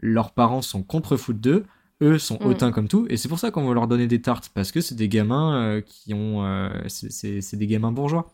[0.00, 1.64] Leurs parents sont contre-foot d'eux
[2.00, 2.46] eux sont Mm.
[2.46, 4.80] hautains comme tout, et c'est pour ça qu'on veut leur donner des tartes, parce que
[4.80, 6.44] c'est des gamins euh, qui ont...
[6.44, 8.32] euh, c'est- des gamins bourgeois.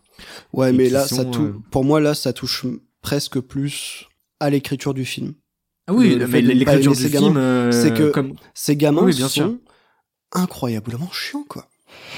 [0.52, 2.66] Ouais, Et mais là sont, euh, pour moi là ça touche
[3.00, 4.06] presque plus
[4.38, 5.32] à l'écriture du film.
[5.86, 8.34] Ah oui, Le- mais l'écriture du ces film, gamins, euh, c'est que- comme...
[8.54, 9.54] Ces gamins Oui, bien sont sûr.
[10.32, 11.68] incroyablement chiants, quoi.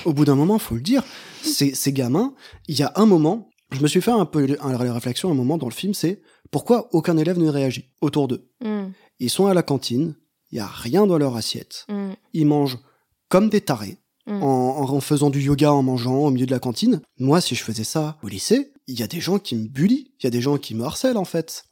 [0.04, 1.02] Au bout d'un moment, faut le dire,
[1.42, 2.34] ces, ces gamins,
[2.68, 5.58] il y a un moment, je me suis fait un peu la réflexion, un moment
[5.58, 8.48] dans le film, c'est pourquoi aucun élève ne réagit autour d'eux.
[8.64, 8.86] Mm,
[9.18, 10.14] Ils sont à la cantine,
[10.52, 12.78] il y a rien dans leur assiette, mm, ils mangent
[13.28, 13.98] comme des tarés,
[14.28, 14.42] Mm.
[14.42, 17.00] en, en faisant du yoga, en mangeant au milieu de la cantine.
[17.20, 20.10] Moi, si je faisais ça au lycée, il y a des gens qui me bullient,
[20.18, 21.64] il y a des gens qui me harcèlent, en fait.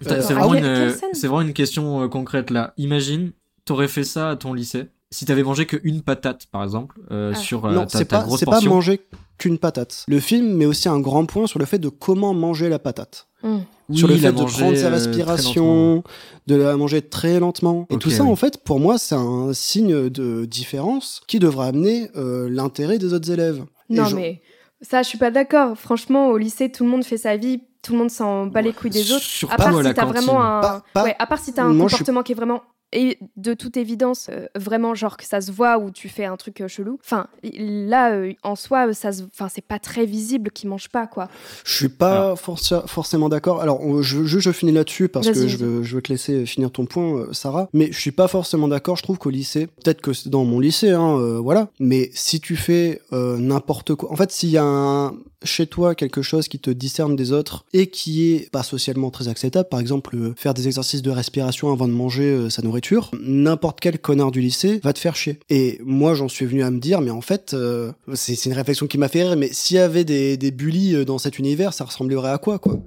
[0.00, 2.72] Euh, c'est ah vraiment, ouais, une, vraiment une question euh, concrète là.
[2.76, 3.32] Imagine,
[3.64, 7.38] t'aurais fait ça à ton lycée, si t'avais mangé qu'une patate, par exemple, euh, Ah.
[7.38, 8.70] sur euh, non, ta, c'est ta pas, grosse c'est pas portion.
[8.74, 9.00] manger
[9.38, 10.04] qu'une patate.
[10.08, 13.26] Le film met aussi un grand point sur le fait de comment manger la patate.
[13.42, 13.58] mm.
[13.88, 16.02] Oui, sur le fait de prendre sa euh, respiration,
[16.46, 17.86] de la manger très lentement.
[17.90, 18.30] Et tout ça, oui.
[18.30, 23.12] en fait, pour moi, c'est un signe de différence qui devra amener euh, l'intérêt des
[23.12, 23.62] autres élèves.
[23.90, 24.40] Non, je- mais
[24.82, 25.76] ça, je suis pas d'accord.
[25.78, 28.72] Franchement, au lycée, tout le monde fait sa vie, tout le monde s'en bat les
[28.72, 29.24] couilles des autres.
[29.50, 30.12] À part si t'as cantine.
[30.12, 32.62] vraiment un, Pas- pas- ouais, à part si t'as un je comportement qui est vraiment
[32.92, 36.36] et de toute évidence euh, vraiment genre que ça se voit ou tu fais un
[36.36, 36.98] truc euh, chelou.
[37.04, 41.06] Enfin, là euh, en soi, ça se, enfin c'est pas très visible qu'il mange pas
[41.06, 41.28] quoi.
[41.64, 43.60] Je suis pas forcément d'accord.
[43.60, 46.12] Alors, on- je, je, je finis là-dessus parce Vas-y, que je veux, je veux te
[46.12, 47.68] laisser finir ton point, euh, Sarah.
[47.72, 48.96] Mais je suis pas forcément d'accord.
[48.96, 51.68] Je trouve qu'au lycée, peut-être que c'est dans mon lycée, hein, euh, voilà.
[51.78, 55.94] Mais si tu fais euh, n'importe quoi, en fait, s'il y a un, chez toi
[55.94, 59.80] quelque chose qui te discerne des autres et qui est pas socialement très acceptable, par
[59.80, 62.81] exemple euh, faire des exercices de respiration avant de manger euh, sa nourriture,
[63.20, 65.38] n'importe quel connard du lycée va te faire chier.
[65.50, 68.86] Et moi, j'en suis venu à me dire, mais en fait, euh, c'est une réflexion
[68.86, 71.72] qui m'a fait rire, mais s'il y avait des, des bullies euh, dans cet univers,
[71.72, 72.78] ça ressemblerait à quoi, quoi?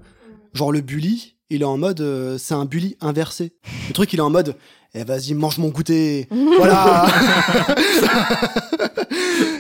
[0.54, 3.54] Genre le bully, il est en mode, euh, c'est un bully inversé.
[3.88, 4.56] Le truc, il est en mode,
[4.94, 6.28] eh vas-y, mange mon goûter.
[6.58, 7.06] voilà.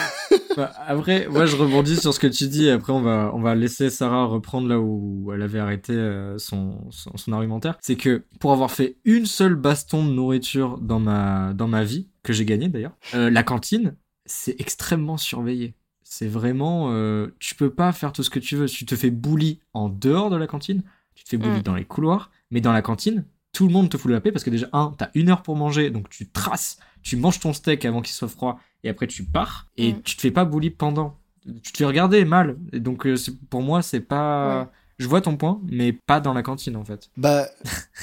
[0.56, 3.42] Bah, après, moi je rebondis sur ce que tu dis et après on va, on
[3.42, 7.78] va laisser Sarah reprendre là où elle avait arrêté euh, son, son, son argumentaire.
[7.82, 12.08] C'est que pour avoir fait une seule baston de nourriture dans ma, dans ma vie,
[12.24, 15.76] que j'ai gagné d'ailleurs, euh, la cantine, c'est extrêmement surveillé.
[16.04, 18.68] C'est vraiment, euh, tu peux pas faire tout ce que tu veux.
[18.68, 20.84] Tu te fais bully en dehors de la cantine,
[21.16, 21.64] tu te fais bully Mm.
[21.64, 24.44] dans les couloirs, mais dans la cantine, tout le monde te fout la paix parce
[24.44, 27.86] que déjà, un, t'as une heure pour manger, donc tu traces, tu manges ton steak
[27.86, 30.02] avant qu'il soit froid, et après tu pars, et Mm.
[30.04, 31.18] tu te fais pas bully pendant.
[31.64, 32.58] Tu te fais regarder mal.
[32.72, 33.16] Et donc, euh,
[33.50, 34.62] pour moi, c'est pas.
[34.64, 34.68] Ouais.
[35.00, 37.10] Je vois ton point, mais pas dans la cantine en fait.
[37.18, 37.48] bah,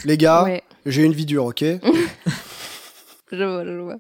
[0.05, 1.65] les gars, Ouais, j'ai une vie dure, ok?
[3.33, 3.97] Je vois, je vois.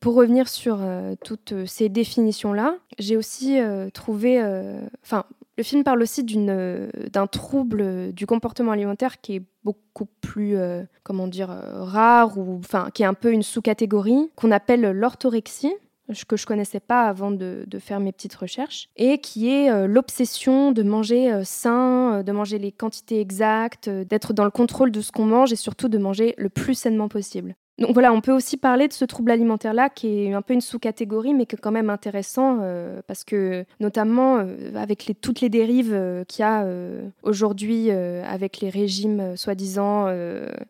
[0.00, 4.42] Pour revenir sur euh, toutes euh, ces définitions-là, j'ai aussi euh, trouvé.
[4.42, 5.24] euh, Enfin,
[5.56, 10.56] le film parle aussi euh, d'un trouble euh, du comportement alimentaire qui est beaucoup plus,
[10.56, 15.74] euh, comment dire, rare ou enfin qui est un peu une sous-catégorie qu'on appelle l'orthorexie
[16.28, 20.84] que je connaissais pas avant de, faire mes petites recherches, et qui est l'obsession de
[20.84, 25.52] manger sain, de manger les quantités exactes, d'être dans le contrôle de ce qu'on mange
[25.52, 27.56] et surtout de manger le plus sainement possible.
[27.78, 30.62] Donc voilà, on peut aussi parler de ce trouble alimentaire-là, qui est un peu une
[30.62, 35.50] sous-catégorie, mais qui est quand même intéressant, euh, parce que notamment euh, avec toutes les
[35.50, 36.66] dérives euh, qu'il y a
[37.22, 40.08] aujourd'hui avec les régimes soi-disant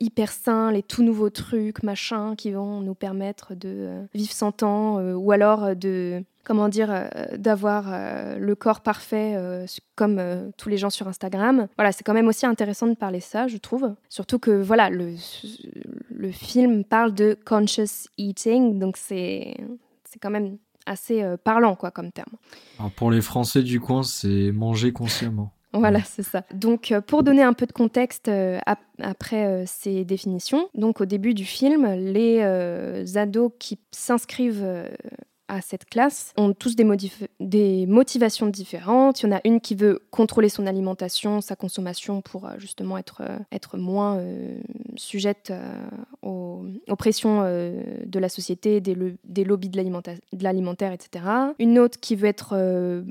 [0.01, 5.01] hyper sains, les tout nouveaux trucs, machins, qui vont nous permettre de vivre sans temps,
[5.15, 10.23] ou alors de comment dire, euh, d'avoir euh, le corps parfait euh, comme
[10.57, 11.67] tous les gens sur Instagram.
[11.77, 13.95] Voilà, c'est quand même aussi intéressant de parler ça, je trouve.
[14.09, 15.15] Surtout que voilà, le,
[16.15, 19.57] le film parle de conscious eating, donc c'est
[20.05, 22.33] c'est quand même assez parlant quoi comme terme.
[22.79, 25.53] Alors pour les Français du coin, c'est manger consciemment.
[25.73, 26.43] Voilà, c'est ça.
[26.55, 28.31] Donc, pour donner un peu de contexte
[28.99, 32.41] après ces définitions, donc au début du film, les
[33.19, 34.65] ados qui s'inscrivent
[35.49, 39.23] à cette classe ont tous des, motivations différentes.
[39.23, 42.99] Il y en a une qui veut contrôler son alimentation, sa consommation pour euh, justement
[42.99, 44.59] être, euh, être moins euh,
[44.97, 45.53] sujette
[46.23, 46.65] aux,
[46.99, 49.77] pressions de la société, des, des lobbies de
[50.43, 51.25] l'alimentaire, etc.
[51.59, 52.57] Une autre qui veut être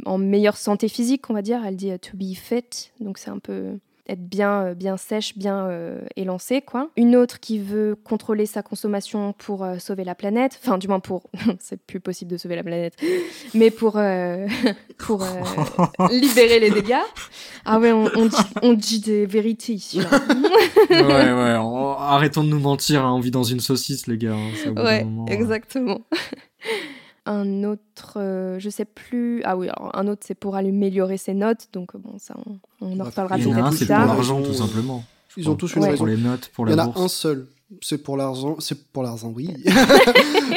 [0.05, 1.63] en meilleure santé physique, on va dire.
[1.63, 5.67] Elle dit to be fit, donc c'est un peu être bien, euh, bien sèche, bien
[5.67, 6.89] euh, élancée, quoi.
[6.95, 10.99] Une autre qui veut contrôler sa consommation pour euh, sauver la planète, enfin du moins
[10.99, 12.95] pour, c'est plus possible de sauver la planète,
[13.53, 13.93] mais pour,
[14.97, 15.25] pour
[16.11, 16.95] libérer les dégâts.
[17.65, 19.99] Ah ouais, on, dit, on dit, des vérités ici.
[20.89, 21.57] ouais, ouais,
[21.99, 24.35] arrêtons de nous mentir, hein, on vit dans une saucisse, les gars.
[24.35, 25.25] Hein, ouais, hein.
[25.27, 26.01] exactement
[27.25, 29.41] un autre, euh, je sais plus.
[29.43, 32.99] Ah oui, alors un autre c'est pour améliorer ses notes, donc bon ça on, on
[32.99, 33.73] en reparlera peut-être plus tard.
[33.73, 35.03] C'est pour l'argent tout simplement.
[35.37, 35.97] Ils ont tous une raison.
[35.97, 37.47] Pour les notes, pour la Il y en a un seul
[37.81, 39.49] c'est pour l'argent, c'est pour l'argent, oui.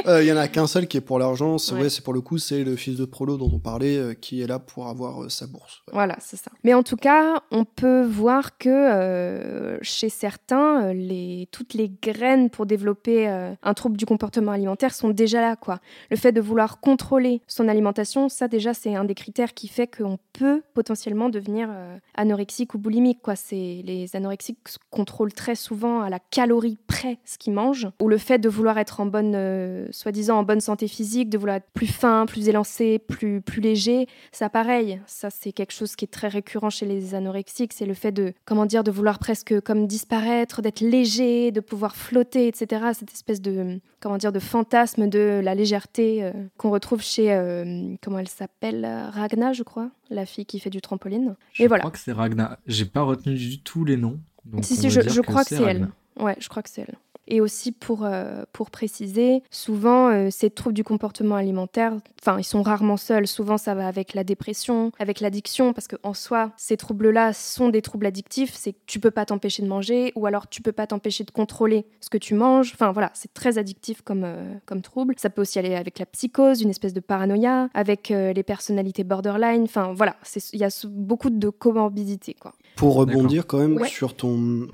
[0.07, 1.59] Euh, il y en a qu'un seul qui est pour l'argent.
[1.59, 4.15] C'est vrai, c'est pour le coup, c'est le fils de Prolo dont on parlait, euh,
[4.15, 5.83] qui est là pour avoir euh, sa bourse.
[5.93, 6.51] Voilà, c'est ça.
[6.65, 12.65] Mais en tout cas, on peut voir que chez certains, les, toutes les graines pour
[12.65, 15.81] développer un trouble du comportement alimentaire sont déjà là, quoi.
[16.11, 19.89] Le fait de vouloir contrôler son alimentation, ça déjà, c'est un des critères qui fait
[19.89, 21.69] qu'on peut potentiellement devenir
[22.15, 23.35] anorexique ou boulimique, quoi.
[23.51, 24.59] Les anorexiques
[24.91, 28.79] contrôlent très souvent à la calorie près ce qu'ils mangent, ou le fait de vouloir
[28.79, 32.49] être en bonne, euh, soi-disant en bonne santé physique, de vouloir être plus fin, plus
[32.49, 36.87] élancé, plus, plus léger, ça pareil, ça c'est quelque chose qui est très récurrent chez
[36.87, 41.51] les anorexiques, c'est le fait de, comment dire, de vouloir presque comme disparaître, d'être léger,
[41.51, 42.87] de pouvoir flotter, etc.
[42.95, 47.95] Cette espèce de, comment dire, de fantasme de la légèreté euh, qu'on retrouve chez, euh,
[48.03, 51.37] comment elle s'appelle, Ragna, je crois, la fille qui fait du trampoline.
[51.53, 52.59] Je crois que c'est Ragna.
[52.67, 54.19] J'ai pas retenu du tout les noms.
[54.63, 55.89] si, si, je, crois que c'est elle.
[56.19, 56.97] Ouais, je crois que c'est elle.
[57.31, 62.45] Et aussi pour, euh, pour préciser, souvent euh, ces troubles du comportement alimentaire, enfin ils
[62.45, 66.79] sont rarement seuls, souvent ça va avec la dépression, avec l'addiction, parce qu'en soi ces
[66.79, 70.49] troubles-là sont des troubles addictifs, c'est que tu peux pas t'empêcher de manger, ou alors
[70.49, 74.01] tu peux pas t'empêcher de contrôler ce que tu manges, enfin voilà, c'est très addictif
[74.01, 75.15] comme, euh, comme trouble.
[75.19, 79.65] Ça peut aussi aller avec la psychose, une espèce de paranoïa, avec les personnalités borderline,
[79.65, 80.17] enfin voilà,
[80.55, 82.55] il y a beaucoup de comorbidités quoi.
[82.77, 84.69] Pour rebondir quand même sur ton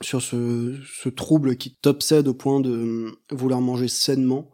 [0.00, 4.50] sur ce, ce trouble qui t'obsède au point de vouloir manger sainement,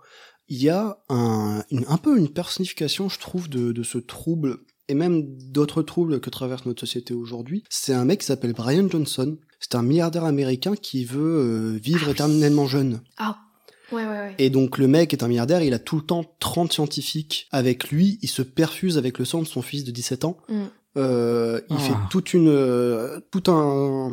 [0.48, 4.94] il y a un, un peu une personnification, je trouve, de, de ce trouble et
[4.94, 7.62] même d'autres troubles que traverse notre société aujourd'hui.
[7.70, 9.38] C'est un mec qui s'appelle Brian Johnson.
[9.60, 13.00] C'est un milliardaire américain qui veut euh, vivre ah éternellement jeune.
[13.16, 13.38] Ah.
[13.92, 14.34] Ouais, ouais, ouais.
[14.38, 17.90] Et donc le mec est un milliardaire, il a tout le temps 30 scientifiques avec
[17.90, 20.36] lui, il se perfuse avec le sang de son fils de 17 ans.
[20.48, 20.64] Mm.
[20.96, 22.08] Euh, il fait ah.
[22.10, 24.10] toute une, euh, tout un,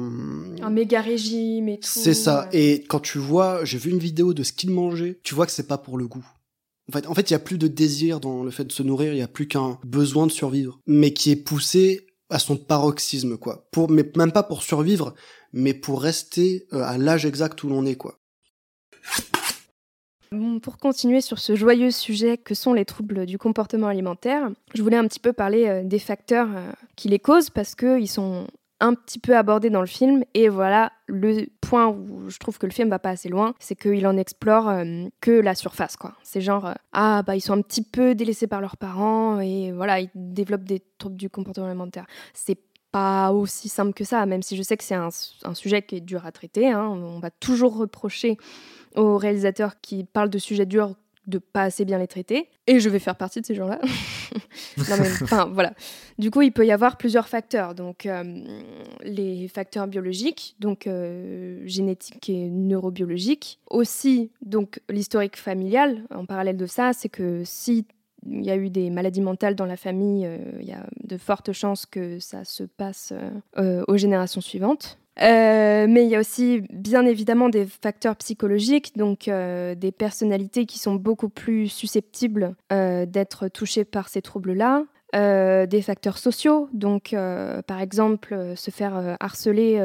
[0.61, 1.89] un méga régime et tout.
[1.89, 2.47] C'est ça.
[2.51, 5.51] Et quand tu vois, j'ai vu une vidéo de ce qu'il mangeait, tu vois que
[5.51, 6.25] c'est pas pour le goût.
[6.89, 8.83] En fait, en fait, il y a plus de désir dans le fait de se
[8.83, 12.57] nourrir, il y a plus qu'un besoin de survivre, mais qui est poussé à son
[12.57, 13.67] paroxysme, quoi.
[13.71, 15.13] Pour, mais même pas pour survivre,
[15.53, 18.19] mais pour rester euh, à l'âge exact où l'on est, quoi.
[20.61, 24.97] Pour continuer sur ce joyeux sujet que sont les troubles du comportement alimentaire, je voulais
[24.97, 28.47] un petit peu parler euh, des facteurs euh, qui les causent parce qu'ils sont
[28.79, 32.67] un petit peu abordés dans le film et voilà le point où je trouve que
[32.67, 36.13] le film va pas assez loin, c'est qu'il en explore euh, que la surface quoi.
[36.21, 39.99] C'est genre ah bah ils sont un petit peu délaissés par leurs parents et voilà
[39.99, 42.05] ils développent des troubles du comportement alimentaire.
[42.97, 45.09] Pas aussi simple que ça, même si je sais que c'est un,
[45.53, 46.67] sujet qui est dur à traiter.
[46.67, 46.87] Hein.
[46.87, 48.37] On va toujours reprocher
[48.95, 50.95] aux réalisateurs qui parlent de sujets durs
[51.27, 52.49] de pas assez bien les traiter.
[52.67, 53.79] Et je vais faire partie de ces gens-là.
[55.21, 55.73] enfin, voilà.
[56.17, 57.75] Du coup, il peut y avoir plusieurs facteurs.
[57.75, 58.23] Donc, euh,
[59.03, 63.59] les facteurs biologiques, donc euh, génétiques et neurobiologiques.
[63.69, 66.03] Aussi, donc l'historique familial.
[66.15, 67.85] En parallèle de ça, c'est que si
[68.29, 71.17] il y a eu des maladies mentales dans la famille, euh, il y a de
[71.17, 73.13] fortes chances que ça se passe
[73.57, 74.97] aux générations suivantes.
[75.21, 80.65] Euh, mais il y a aussi bien évidemment des facteurs psychologiques, donc euh, des personnalités
[80.65, 84.83] qui sont beaucoup plus susceptibles euh, d'être touchées par ces troubles-là.
[85.15, 86.67] Euh, des facteurs sociaux.
[86.73, 89.81] Donc, euh, par exemple, euh, se faire harceler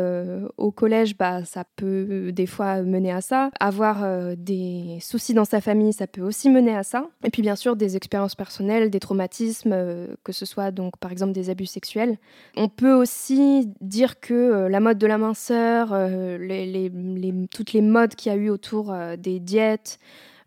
[0.57, 3.51] au collège, bah, ça peut des fois mener à ça.
[3.61, 4.05] Avoir
[4.37, 7.07] des soucis dans sa famille, ça peut aussi mener à ça.
[7.25, 9.75] Et puis, bien sûr, des expériences personnelles, des traumatismes,
[10.25, 12.19] que ce soit donc par exemple des abus sexuels.
[12.57, 15.89] On peut aussi dire que la mode de la minceur,
[17.51, 19.99] toutes les modes qu'il y a eu autour des diètes,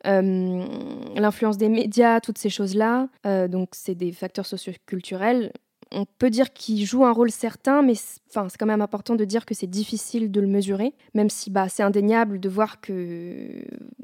[0.06, 3.10] l'influence des médias, toutes ces choses-là.
[3.26, 5.52] Euh, donc, c'est des facteurs socioculturels.
[5.92, 9.46] On peut dire qu'ils jouent un rôle certain, mais c'est quand même important de dire
[9.46, 13.64] que c'est difficile de le mesurer, même si bah, c'est indéniable de voir que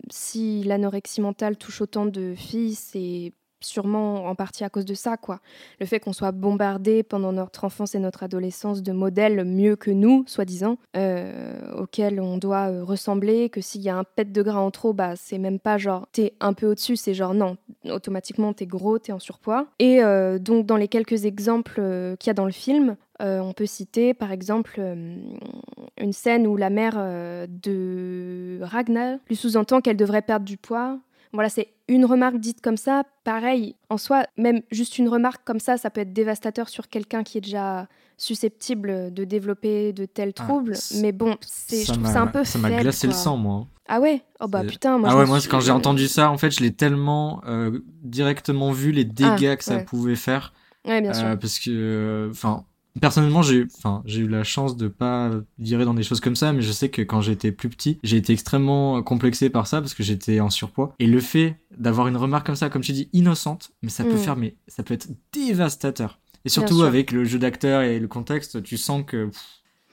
[0.09, 5.17] si l'anorexie mentale touche autant de filles, c'est sûrement en partie à cause de ça,
[5.17, 5.39] quoi.
[5.79, 9.91] Le fait qu'on soit bombardé pendant notre enfance et notre adolescence de modèles mieux que
[9.91, 14.41] nous, soi-disant, euh, auxquels on doit euh, ressembler, que s'il y a un pet de
[14.41, 17.57] gras en trop, bah c'est même pas genre t'es un peu au-dessus, c'est genre non,
[17.85, 19.67] automatiquement t'es gros, t'es en surpoids.
[19.79, 21.81] Et euh, donc dans les quelques exemples
[22.19, 26.71] qu'il y a dans le film, on peut citer par exemple une scène où la
[26.71, 26.95] mère
[27.47, 30.97] de Ragnar lui sous-entend qu'elle devrait perdre du poids
[31.33, 33.03] voilà, c'est une remarque dite comme ça.
[33.23, 37.23] Pareil, en soi, même juste une remarque comme ça, ça peut être dévastateur sur quelqu'un
[37.23, 40.75] qui est déjà susceptible de développer de tels ah, troubles.
[41.01, 43.65] mais bon, c'est, je trouve ça un peu Ça m'a glacé le sang, moi.
[43.87, 44.21] Ah ouais?
[44.39, 45.09] Oh bah putain, moi.
[45.11, 48.91] Ah ouais, moi, quand j'ai entendu ça, en fait, je l'ai tellement euh, directement vu
[48.91, 50.53] les dégâts ah, que ça pouvait faire.
[50.85, 51.27] Ouais, bien sûr.
[51.27, 52.65] Euh, parce que, enfin,
[52.99, 56.51] Personnellement, j'ai enfin, j'ai eu la chance de pas virer dans des choses comme ça,
[56.51, 59.93] mais je sais que quand j'étais plus petit, j'ai été extrêmement complexé par ça parce
[59.93, 60.93] que j'étais en surpoids.
[60.99, 64.15] Et le fait d'avoir une remarque comme ça, comme tu dis, innocente, mais ça peut
[64.15, 64.17] mm.
[64.17, 66.19] faire, mais ça peut être dévastateur.
[66.43, 69.29] Et surtout avec le jeu d'acteur et le contexte, tu sens que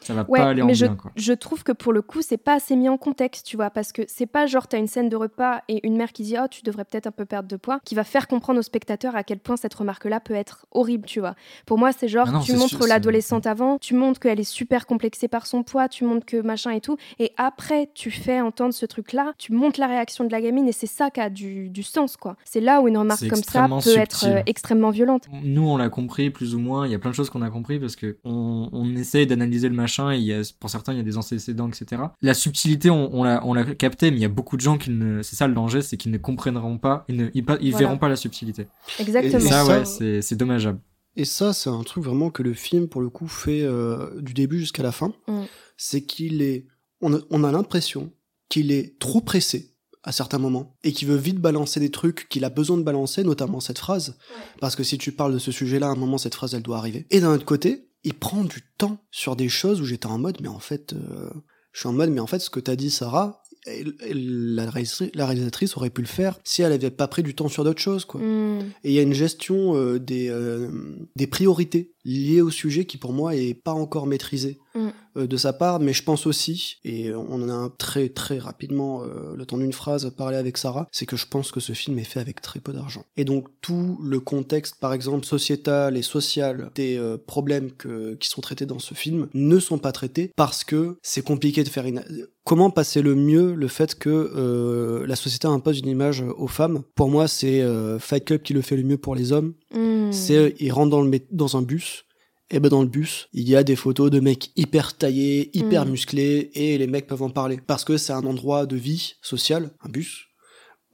[0.01, 2.55] ça va pas aller en mais je, je trouve que pour le coup, c'est pas
[2.55, 5.17] assez mis en contexte, tu vois, parce que c'est pas genre t'as une scène de
[5.17, 7.81] repas et une mère qui dit oh tu devrais peut-être un peu perdre de poids,
[7.85, 11.21] qui va faire comprendre au spectateur à quel point cette remarque-là peut être horrible, tu
[11.21, 11.35] vois.
[11.67, 15.29] Pour moi, c'est genre ah tu montres l'adolescente avant, tu montres qu'elle est super complexée
[15.29, 18.87] par son poids, tu montres que machin et tout, et après tu fais entendre ce
[18.87, 21.83] truc-là, tu montres la réaction de la gamine et c'est ça qui a du, du
[21.83, 22.37] sens, quoi.
[22.45, 25.27] C'est là où une remarque comme ça peut être euh, extrêmement violente.
[25.43, 26.87] Nous, on l'a compris plus ou moins.
[26.87, 29.69] Il y a plein de choses qu'on a compris parce que on, on essaye d'analyser
[29.69, 32.03] le machin il y a, pour certains, il y a des antécédents, etc.
[32.23, 34.79] La subtilité, on, on l'a, on l'a capté, mais il y a beaucoup de gens
[34.79, 37.99] qui ne, c'est ça le danger, c'est qu'ils ne comprendront pas, ils ne, ils, verront
[37.99, 38.67] pas la subtilité.
[38.99, 39.39] Exactement.
[39.39, 40.81] Et ça, ouais, c'est, c'est dommageable.
[41.17, 44.35] Et ça, c'est un truc vraiment que le film, pour le coup, fait euh, du
[44.35, 45.13] début jusqu'à la fin.
[45.27, 45.43] Mm.
[45.77, 46.67] C'est qu'il est,
[47.01, 48.13] on a, on a l'impression
[48.49, 49.75] qu'il est trop pressé
[50.05, 53.25] à certains moments et qu'il veut vite balancer des trucs qu'il a besoin de balancer,
[53.25, 54.17] notamment cette phrase.
[54.61, 56.79] Parce que si tu parles de ce sujet-là, à un moment, cette phrase, elle doit
[56.79, 57.07] arriver.
[57.11, 60.39] Et d'un autre côté, il prend du temps sur des choses où j'étais en mode,
[60.41, 61.31] mais en fait, euh,
[61.73, 65.91] je suis en mode, mais en fait, ce que t'as dit, Sarah, la, réalisatrice, aurait
[65.91, 68.21] pu le faire si elle avait pas pris du temps sur d'autres choses, quoi.
[68.21, 68.61] Hmm.
[68.85, 70.71] Et il y a une gestion euh, des, euh,
[71.17, 74.59] des priorités liées au sujet qui, pour moi, est pas encore maîtrisée.
[74.75, 74.91] Hmm.
[75.19, 79.03] Euh, de sa part, mais je pense aussi, et on en a très très rapidement
[79.03, 81.99] euh, le temps d'une phrase parlé avec Sarah, c'est que je pense que ce film
[81.99, 83.05] est fait avec très peu d'argent.
[83.17, 88.29] Et donc tout le contexte, par exemple, sociétal et social des euh, problèmes que, qui
[88.29, 91.87] sont traités dans ce film ne sont pas traités parce que c'est compliqué de faire
[91.87, 92.03] une...
[92.45, 96.83] Comment passer le mieux le fait que la société impose une image aux femmes?
[96.95, 97.63] Pour moi, c'est
[97.99, 99.53] Fight Club qui le fait le mieux pour les hommes.
[99.75, 100.13] Hmm.
[100.13, 102.05] C'est ils rentrent dans, le, dans un bus,
[102.51, 105.85] et ben dans le bus, il y a des photos de mecs hyper taillés, hyper
[105.85, 105.91] mm.
[105.91, 107.59] musclés, et les mecs peuvent en parler.
[107.67, 110.29] Parce que c'est un endroit de vie sociale, un bus,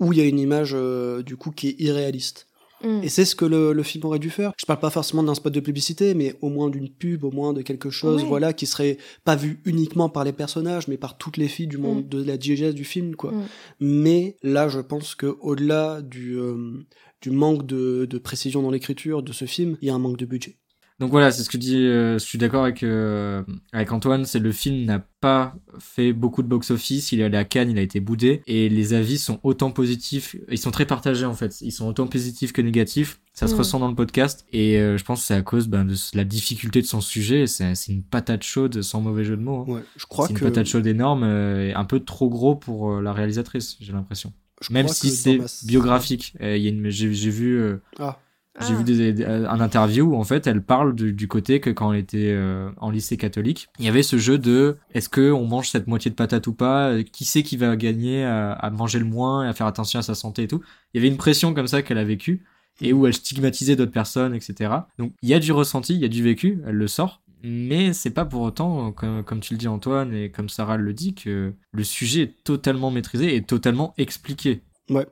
[0.00, 2.48] où il y a une image euh, du coup qui est irréaliste.
[2.82, 3.04] Mm.
[3.04, 4.52] Et c'est ce que le, film aurait dû faire.
[4.58, 7.52] Je parle pas forcément d'un spot de publicité, mais au moins d'une pub, au moins
[7.52, 11.36] de quelque chose, voilà, qui serait pas vu uniquement par les personnages, mais par toutes
[11.36, 12.08] les filles du monde mm.
[12.08, 13.32] de la diégèse du film, quoi.
[13.78, 16.84] Mais là, je pense que au-delà du euh,
[17.24, 20.18] du manque de, de précision dans l'écriture de ce film, il y a un manque
[20.18, 20.58] de budget.
[21.00, 21.86] Donc voilà, c'est ce que dit.
[21.86, 24.26] Euh, je suis d'accord avec euh, avec Antoine.
[24.26, 27.10] C'est le film n'a pas fait beaucoup de box office.
[27.10, 30.36] Il est allé à Cannes, il a été boudé, et les avis sont autant positifs.
[30.50, 31.60] Ils sont très partagés en fait.
[31.62, 33.20] Ils sont autant positifs que négatifs.
[33.32, 33.58] Ça se mm.
[33.58, 36.24] ressent dans le podcast, et euh, je pense que c'est à cause ben, de la
[36.24, 37.48] difficulté de son sujet.
[37.48, 39.64] C'est une patate chaude, sans mauvais jeu de mots.
[39.66, 39.72] Hein.
[39.72, 43.12] Ouais, je crois c'est une patate chaude énorme, et un peu trop gros pour la
[43.12, 43.78] réalisatrice.
[43.80, 44.32] J'ai l'impression.
[44.70, 46.34] Même si c'est biographique.
[46.40, 47.78] J'ai vu.
[47.98, 48.18] Ah
[48.60, 49.12] j'ai vu ah.
[49.12, 52.70] des, un interview où en fait elle parle du, côté que quand elle était euh,
[52.76, 56.10] en lycée catholique, il y avait ce jeu de est-ce que on mange cette moitié
[56.10, 59.52] de patate ou pas Qui sait qui va gagner à, manger le moins et à
[59.54, 60.62] faire attention à sa santé et tout
[60.92, 62.44] Il y avait une pression comme ça qu'elle a vécue
[62.80, 64.72] et où elle stigmatisait d'autres personnes, etc.
[64.98, 67.22] Donc il y a du ressenti, il y a du vécu, elle le sort.
[67.42, 70.92] Mais c'est pas pour autant, comme, comme, tu le dis Antoine et comme Sarah le
[70.92, 74.62] dit, que le sujet est totalement maîtrisé et totalement expliqué.
[74.88, 75.06] Ouais.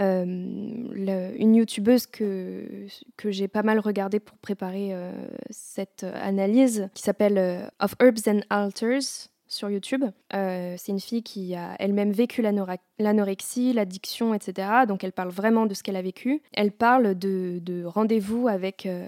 [0.00, 5.12] Euh, le, une youtubeuse que, que j'ai pas mal regardée pour préparer euh,
[5.50, 10.04] cette analyse, qui s'appelle euh, Of Herbs and Altars sur YouTube.
[10.34, 12.42] Euh, c'est une fille qui a elle-même vécu
[12.98, 14.68] l'anorexie, l'addiction, etc.
[14.86, 16.42] Donc elle parle vraiment de ce qu'elle a vécu.
[16.52, 19.04] Elle parle de, de rendez-vous avec euh,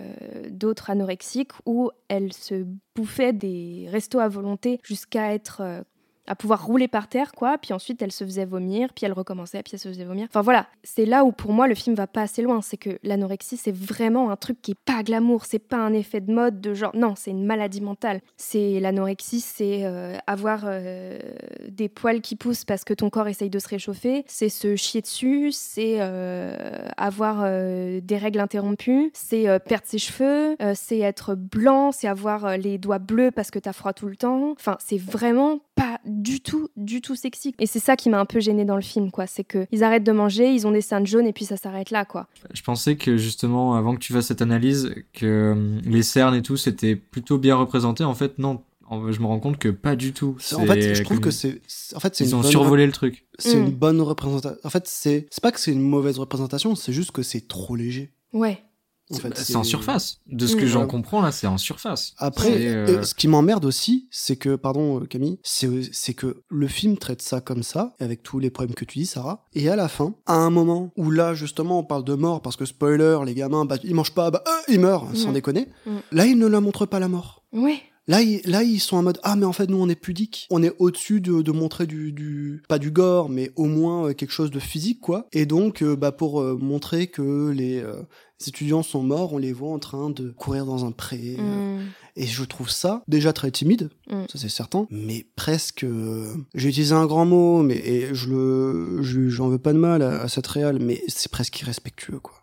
[0.51, 5.82] d'autres anorexiques où elle se bouffait des restos à volonté jusqu'à être euh,
[6.26, 7.58] à pouvoir rouler par terre, quoi.
[7.58, 10.26] Puis ensuite, elle se faisait vomir, puis elle recommençait, puis elle se faisait vomir.
[10.30, 12.60] Enfin voilà, c'est là où pour moi le film va pas assez loin.
[12.62, 16.20] C'est que l'anorexie, c'est vraiment un truc qui est pas glamour, c'est pas un effet
[16.20, 16.92] de mode de genre.
[16.94, 18.20] Non, c'est une maladie mentale.
[18.36, 21.18] C'est l'anorexie, c'est euh, avoir euh,
[21.68, 25.00] des poils qui poussent parce que ton corps essaye de se réchauffer, c'est se chier
[25.00, 26.54] dessus, c'est euh,
[26.96, 32.98] avoir des règles interrompues, c'est perdre ses cheveux, c'est être blanc, c'est avoir les doigts
[32.98, 34.52] bleus parce que t'as froid tout le temps.
[34.52, 37.54] Enfin, c'est vraiment pas du tout, du tout sexy.
[37.59, 39.26] Et c'est ça qui m'a un peu gêné dans le film, quoi.
[39.26, 42.04] C'est qu'ils arrêtent de manger, ils ont des seins jaunes et puis ça s'arrête là,
[42.04, 42.26] quoi.
[42.52, 46.42] Je pensais que justement, avant que tu fasses cette analyse, que euh, les cernes et
[46.42, 48.04] tout, c'était plutôt bien représenté.
[48.04, 48.62] En fait, non.
[48.88, 50.36] Je me rends compte que pas du tout.
[50.54, 51.61] En fait, je trouve que c'est.
[51.96, 53.26] En fait, ils ont survolé le truc.
[53.36, 53.72] C'est une mm.
[53.72, 54.57] bonne représentation.
[54.62, 58.12] En fait, c'est pas que c'est une mauvaise représentation, c'est juste que c'est trop léger.
[58.32, 58.62] Ouais.
[59.11, 60.20] C'est en surface.
[60.26, 62.14] De ce que j'en comprends là, c'est en surface.
[62.18, 66.96] Après, euh, ce qui m'emmerde aussi, c'est que, pardon euh, Camille, c'est que le film
[66.98, 69.44] traite ça comme ça, avec tous les problèmes que tu dis, Sarah.
[69.54, 72.57] Et à la fin, à un moment où là, justement, on parle de mort, parce
[72.57, 75.68] que spoiler, les gamins, bah, ils mangent pas, bah, euh, ils meurent, sans déconner.
[76.11, 77.44] Là, ils ne la montrent pas la mort.
[77.52, 77.82] Ouais.
[78.09, 80.46] Là ils, là, ils sont en mode Ah, mais en fait, nous, on est pudique.
[80.50, 82.62] On est au-dessus de, de, montrer du, du.
[82.68, 85.26] Pas du gore, mais au moins quelque chose de physique, quoi.
[85.32, 87.82] Et donc, bah, pour montrer que les,
[88.40, 91.36] les étudiants sont morts, on les voit en train de courir dans un pré.
[91.38, 91.86] Euh, mm.
[92.16, 94.24] et je trouve ça déjà très timide, mm.
[94.30, 95.84] ça c'est certain, mais presque.
[95.84, 100.02] Euh, j'ai utilisé un grand mot, mais et je le, j'en veux pas de mal
[100.02, 102.34] à, cette réal, mais c'est presque irrespectueux, quoi.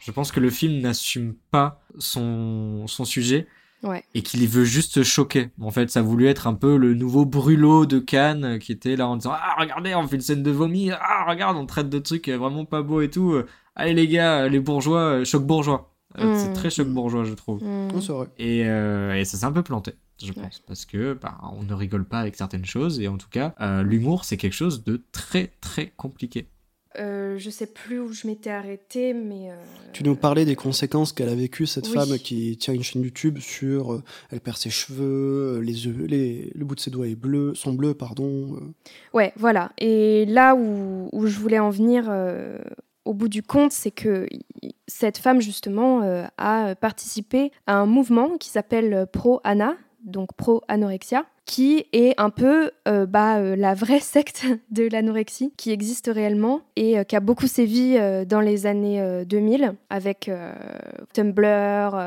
[0.00, 3.46] Je pense que le film n'assume pas son, son sujet.
[3.82, 4.04] Ouais.
[4.14, 5.50] Et qu'il veut juste choquer.
[5.60, 8.94] En fait, ça a voulu être un peu le nouveau brûlot de Cannes qui était
[8.94, 10.90] là en disant Ah, regardez, on fait une scène de vomi.
[10.90, 13.42] Ah, regarde, on traite de trucs vraiment pas beaux et tout
[13.80, 15.92] allez les gars, les bourgeois, euh, choc bourgeois.
[16.18, 16.54] Euh, c'est mm.
[16.54, 17.62] très choc bourgeois, je trouve.
[17.62, 17.90] Mm.
[18.40, 22.04] Euh, et, ça s'est un peu planté, je pense, parce que bah, on ne rigole
[22.04, 25.92] pas avec certaines choses, et en tout cas, l'humour, c'est quelque chose de très très
[25.96, 26.48] compliqué.
[26.98, 29.50] Euh, je sais plus où je m'étais arrêtée, mais.
[29.92, 33.38] Tu nous parlais des conséquences qu'elle a vécues, cette femme qui tient une chaîne YouTube
[33.38, 34.02] sur.
[34.30, 37.72] elle perd ses cheveux, les yeux, les, le bout de ses doigts est bleu, sont
[37.72, 38.58] bleus, pardon.
[39.14, 39.70] Ouais, voilà.
[39.78, 42.10] Et là où, où je voulais en venir
[43.04, 44.28] au bout du compte, c'est que
[44.86, 50.62] cette femme, justement, euh, a participé à un mouvement qui s'appelle Pro Ana, donc Pro
[50.68, 56.08] Anorexia, qui est un peu euh, bah, euh, la vraie secte de l'anorexie qui existe
[56.14, 57.96] réellement et euh, qui a beaucoup sévi
[58.28, 60.30] dans les années 2000 avec
[61.12, 61.98] Tumblr,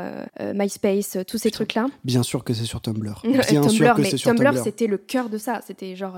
[0.54, 1.88] MySpace, tous ces trucs-là.
[2.06, 3.22] Bien sûr que c'est sur Tumblr.
[3.24, 4.58] Bien sûr que c'est sur Tumblr.
[4.64, 5.60] c'était le cœur de ça.
[5.66, 6.18] C'était genre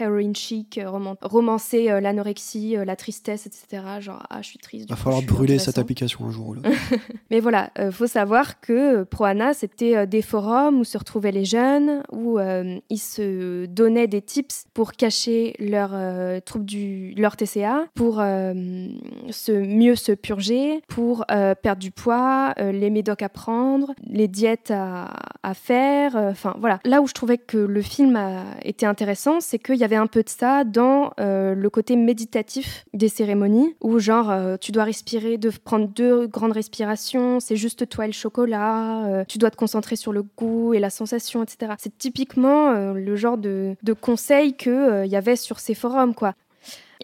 [0.00, 0.80] heroin chic,
[1.22, 3.82] romancer l'anorexie, la tristesse, etc.
[4.00, 4.86] Genre, ah, je suis triste.
[4.88, 6.54] Il va falloir brûler cette application un jour.
[6.54, 6.70] Là.
[7.30, 12.38] Mais voilà, faut savoir que Proana, c'était des forums où se retrouvaient les jeunes, où
[12.62, 18.20] euh, ils se donnaient des tips pour cacher leur euh, trouble du leur TCA, pour
[18.20, 18.88] euh,
[19.30, 25.12] se mieux se purger, pour perdre du poids, les médocs à prendre, les diètes à,
[25.42, 26.16] à faire.
[26.16, 26.80] Enfin voilà.
[26.84, 30.06] Là où je trouvais que le film a été intéressant, c'est qu'il y avait un
[30.06, 35.50] peu de ça dans le côté méditatif des cérémonies, où genre tu dois respirer, de
[35.50, 40.12] prendre deux grandes respirations, c'est juste toi et le chocolat, tu dois te concentrer sur
[40.12, 41.72] le goût et la sensation, etc.
[41.78, 46.34] C'est typiquement euh, le genre de, conseils qu'il euh, y avait sur ces forums, quoi.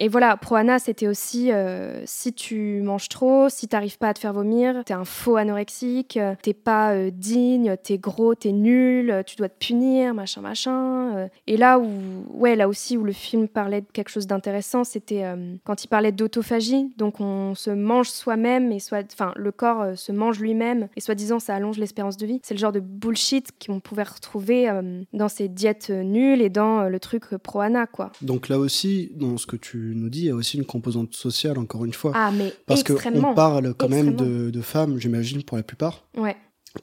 [0.01, 4.15] Et voilà, Proana, c'était aussi euh, si tu manges trop, si tu n'arrives pas à
[4.15, 8.53] te faire vomir, tu es un faux anorexique, t'es pas euh, digne, t'es gros, t'es
[8.53, 11.17] nul, tu dois te punir, machin, machin.
[11.17, 11.29] Euh.
[11.49, 11.89] Et là où,
[12.31, 15.25] ouais, là aussi où le film parlait de quelque chose d'intéressant, c'était
[15.65, 16.93] quand il parlait d'autophagie.
[16.97, 21.41] Donc on se mange soi-même et soit, enfin, le corps se mange lui-même et soi-disant
[21.41, 22.41] ça allonge l'espérance de vie.
[22.45, 24.71] C'est le genre de bullshit qu'on pouvait retrouver
[25.13, 28.13] dans ces diètes nulles et dans le truc Proana, quoi.
[28.23, 31.15] Donc là aussi, dans ce que tu nous dit, il y a aussi une composante
[31.15, 32.13] sociale, encore une fois.
[32.15, 36.05] Ah, mais Parce qu'on parle quand même de, de femmes, j'imagine, pour la plupart.
[36.17, 36.37] Ouais.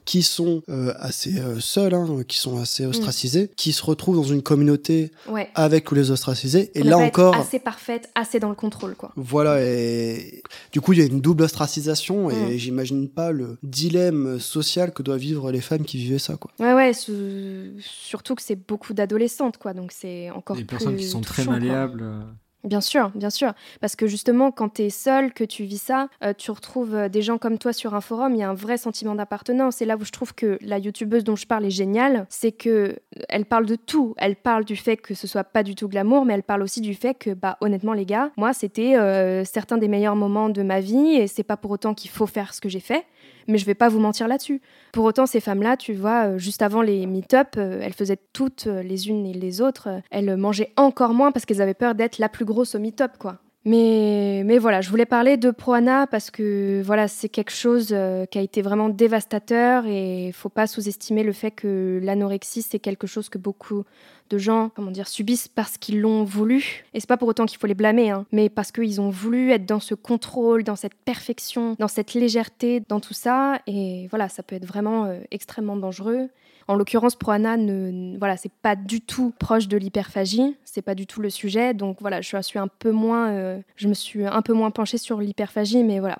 [0.04, 4.24] qui sont euh, assez euh, seuls, hein, qui sont assez ostracisés, qui se retrouvent dans
[4.24, 5.48] une communauté Ouais.
[5.54, 6.70] avec tous les ostracisés.
[6.74, 9.12] Et là encore, assez parfaite, assez dans le contrôle, quoi.
[9.16, 10.42] voilà, et
[10.72, 12.58] du coup, il y a une double ostracisation, et Mm.
[12.58, 16.50] j'imagine pas le dilemme social que doivent vivre les femmes qui vivaient ça, quoi.
[16.58, 20.96] Ouais, ouais, ce- surtout que c'est beaucoup d'adolescentes, quoi, donc c'est encore Des plus personnes
[20.96, 22.02] qui sont très touchant, malléables.
[22.02, 22.20] euh.
[22.66, 23.52] Bien sûr, bien sûr.
[23.80, 27.08] Parce que justement, quand tu es seul, que tu vis ça, euh, tu retrouves euh,
[27.08, 29.80] des gens comme toi sur un forum, il y a un vrai sentiment d'appartenance.
[29.82, 32.68] Et là où je trouve que la youtubeuse dont je parle est géniale, c'est que
[32.68, 32.94] euh,
[33.28, 34.14] elle parle de tout.
[34.16, 36.80] Elle parle du fait que ce soit pas du tout glamour, mais elle parle aussi
[36.80, 38.94] du fait que, bah, honnêtement, les gars, moi, c'était
[39.44, 42.52] certains des meilleurs moments de ma vie, et c'est pas pour autant qu'il faut faire
[42.52, 43.04] ce que j'ai fait.
[43.48, 44.60] Mais je vais pas vous mentir là-dessus.
[44.92, 48.66] Pour autant, ces femmes-là, tu vois, euh, juste avant les meet-up, euh, elles faisaient toutes
[48.66, 52.18] euh, les unes et les autres, elles mangeaient encore moins parce qu'elles avaient peur d'être
[52.18, 53.38] la plus grosse au meet-up, quoi.
[53.64, 57.88] Mais, mais voilà, je voulais parler de Proana parce que voilà, c'est quelque chose
[58.30, 63.08] qui a été vraiment dévastateur et faut pas sous-estimer le fait que l'anorexie, c'est quelque
[63.08, 63.82] chose que beaucoup
[64.28, 66.84] de gens, comment dire, subissent parce qu'ils l'ont voulu.
[66.94, 69.50] Et c'est pas pour autant qu'il faut les blâmer, hein, mais parce qu'ils ont voulu
[69.52, 73.60] être dans ce contrôle, dans cette perfection, dans cette légèreté, dans tout ça.
[73.66, 76.28] Et voilà, ça peut être vraiment euh, extrêmement dangereux.
[76.68, 80.96] En l'occurrence, Proana, ne, ne- voilà, c'est pas du tout proche de l'hyperphagie, c'est pas
[80.96, 81.74] du tout le sujet.
[81.74, 84.98] Donc voilà, je suis un peu moins, euh, je me suis un peu moins penchée
[84.98, 86.18] sur l'hyperphagie, mais voilà.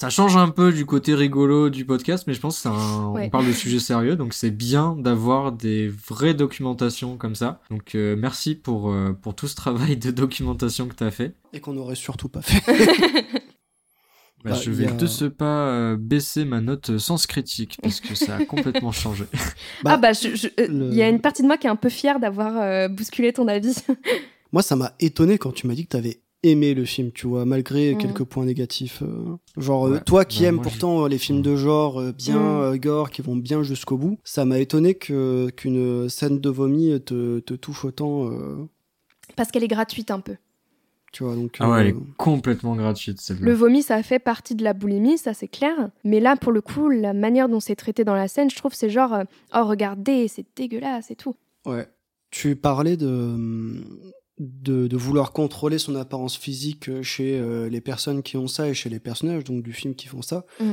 [0.00, 3.08] Ça change un peu du côté rigolo du podcast, mais je pense que c'est un...
[3.10, 3.26] Ouais.
[3.26, 7.60] on parle de sujets sérieux, donc c'est bien d'avoir des vraies documentations comme ça.
[7.70, 11.34] Donc euh, merci pour, euh, pour tout ce travail de documentation que tu as fait.
[11.52, 12.62] Et qu'on n'aurait surtout pas fait.
[14.42, 18.00] Bah, Bah, je vais a- de ce pas euh, baisser ma note sens critique, parce
[18.00, 19.24] que ça a complètement changé.
[19.84, 21.76] Bah, ah bah, euh, il le- y a une partie de moi qui est un
[21.76, 23.76] peu fière d'avoir euh, bousculé ton avis.
[24.52, 27.44] Moi, ça m'a étonné quand tu m'as dit que t'avais aimé le film, tu vois,
[27.44, 29.02] malgré quelques points négatifs.
[29.02, 30.00] euh, genre, euh, Ouais.
[30.04, 32.62] toi qui Bah, aimes pourtant euh, les films de genre euh, bien Mm.
[32.62, 36.98] euh, gore, qui vont bien jusqu'au bout, ça m'a étonné que qu'une scène de vomi
[37.02, 38.56] te, te touche autant, euh,
[39.36, 40.36] Parce qu'elle est gratuite un peu.
[41.12, 41.34] tu vois.
[41.34, 43.44] Donc, Ah ouais, elle est complètement gratuite celle-là.
[43.44, 45.90] Le vomi, ça fait partie de la boulimie, ça c'est clair.
[46.04, 48.72] Mais là, pour le coup, la manière dont c'est traité dans la scène, je trouve
[48.74, 49.14] c'est genre,
[49.54, 51.34] oh regardez, c'est dégueulasse et tout.
[51.66, 51.86] Ouais.
[52.30, 53.36] Tu parlais de,
[54.40, 58.74] de, de vouloir contrôler son apparence physique chez euh, les personnes qui ont ça et
[58.74, 60.44] chez les personnages donc du film qui font ça.
[60.58, 60.72] Mm.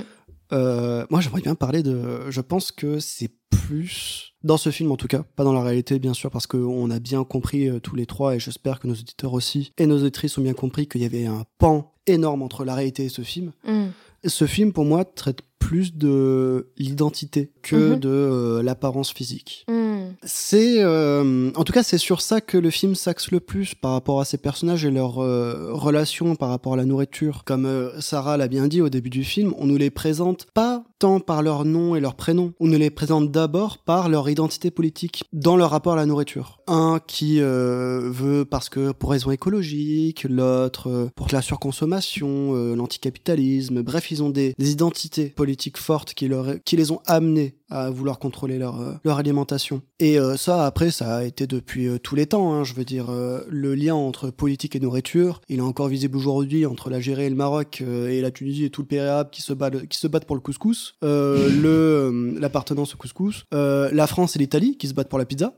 [0.54, 2.30] Euh, moi, j'aimerais bien parler de.
[2.30, 6.00] Je pense que c'est plus dans ce film en tout cas, pas dans la réalité
[6.00, 8.94] bien sûr, parce qu'on a bien compris euh, tous les trois et j'espère que nos
[8.94, 12.64] auditeurs aussi et nos auditrices ont bien compris qu'il y avait un pan énorme entre
[12.64, 13.52] la réalité et ce film.
[13.68, 13.88] Mm.
[14.26, 18.00] Ce film, pour moi, traite plus de l'identité que Mhm.
[18.00, 19.66] de euh, l'apparence physique.
[19.70, 19.98] Mm.
[20.24, 23.92] C'est, euh, en tout cas, c'est sur ça que le film s'axe le plus par
[23.92, 27.44] rapport à ces personnages et leurs euh, relations par rapport à la nourriture.
[27.46, 30.84] Comme euh, Sarah l'a bien dit au début du film, on nous les présente pas
[31.00, 34.72] tant par leur nom et leur prénom, on nous les présente d'abord par leur identité
[34.72, 36.60] politique dans leur rapport à la nourriture.
[36.68, 42.76] Un qui euh, veut parce que pour raison écologique, l'autre euh, pour la surconsommation, euh,
[42.76, 43.82] l'anticapitalisme.
[43.84, 45.47] Bref, ils ont des, des identités politiques
[45.78, 49.82] fortes qui, leur, qui les ont amenés à vouloir contrôler leur, euh, alimentation.
[50.00, 52.54] Et euh, ça, après, ça a été depuis euh, tous les temps.
[52.54, 52.64] hein.
[52.64, 56.90] je veux dire, le lien entre politique et nourriture, il est encore visible aujourd'hui entre
[56.90, 59.98] l'Algérie et le Maroc et la Tunisie et tout le Péréab qui se battent, qui
[59.98, 65.10] se battent pour le couscous, l'appartenance au couscous, la France et l'Italie qui se battent
[65.10, 65.54] pour la pizza.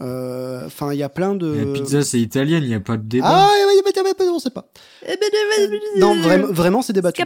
[0.00, 1.52] Euh, Enfin, il y a plein de.
[1.52, 3.26] La pizza, c'est italienne, il n'y a pas de débat.
[3.28, 4.66] Ah, oui, oui, oui, oui, on sait pas.
[5.98, 7.22] Non, vraiment, vraiment, c'est débattu.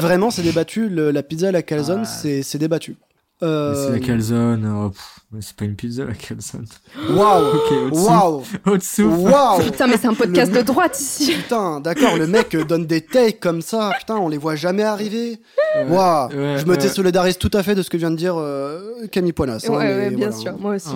[0.00, 0.88] Vraiment, c'est débattu.
[0.88, 2.06] Le- la pizza à la calzone, Ah.
[2.06, 2.96] c'est c'est débattu.
[3.42, 4.66] Euh, C'est la calzone.
[4.74, 4.90] oh,
[5.40, 6.64] c'est pas une pizza, la calzone.
[7.10, 8.06] Waouh Ok, au-dessous.
[8.06, 9.02] Waouh Au-dessous.
[9.10, 11.34] Waouh Putain, mais c'est un podcast Le- de droite ici.
[11.34, 15.38] Putain, d'accord, le mec donne des takes comme ça, putain, on les voit jamais arriver.
[15.86, 16.76] Waouh ouais, Je me ouais.
[16.78, 19.66] désolidarise tout à fait de ce que vient de dire euh, Camille Poinas.
[19.68, 20.42] hein, Ouais, ouais, bien voilà.
[20.42, 20.88] sûr, moi aussi.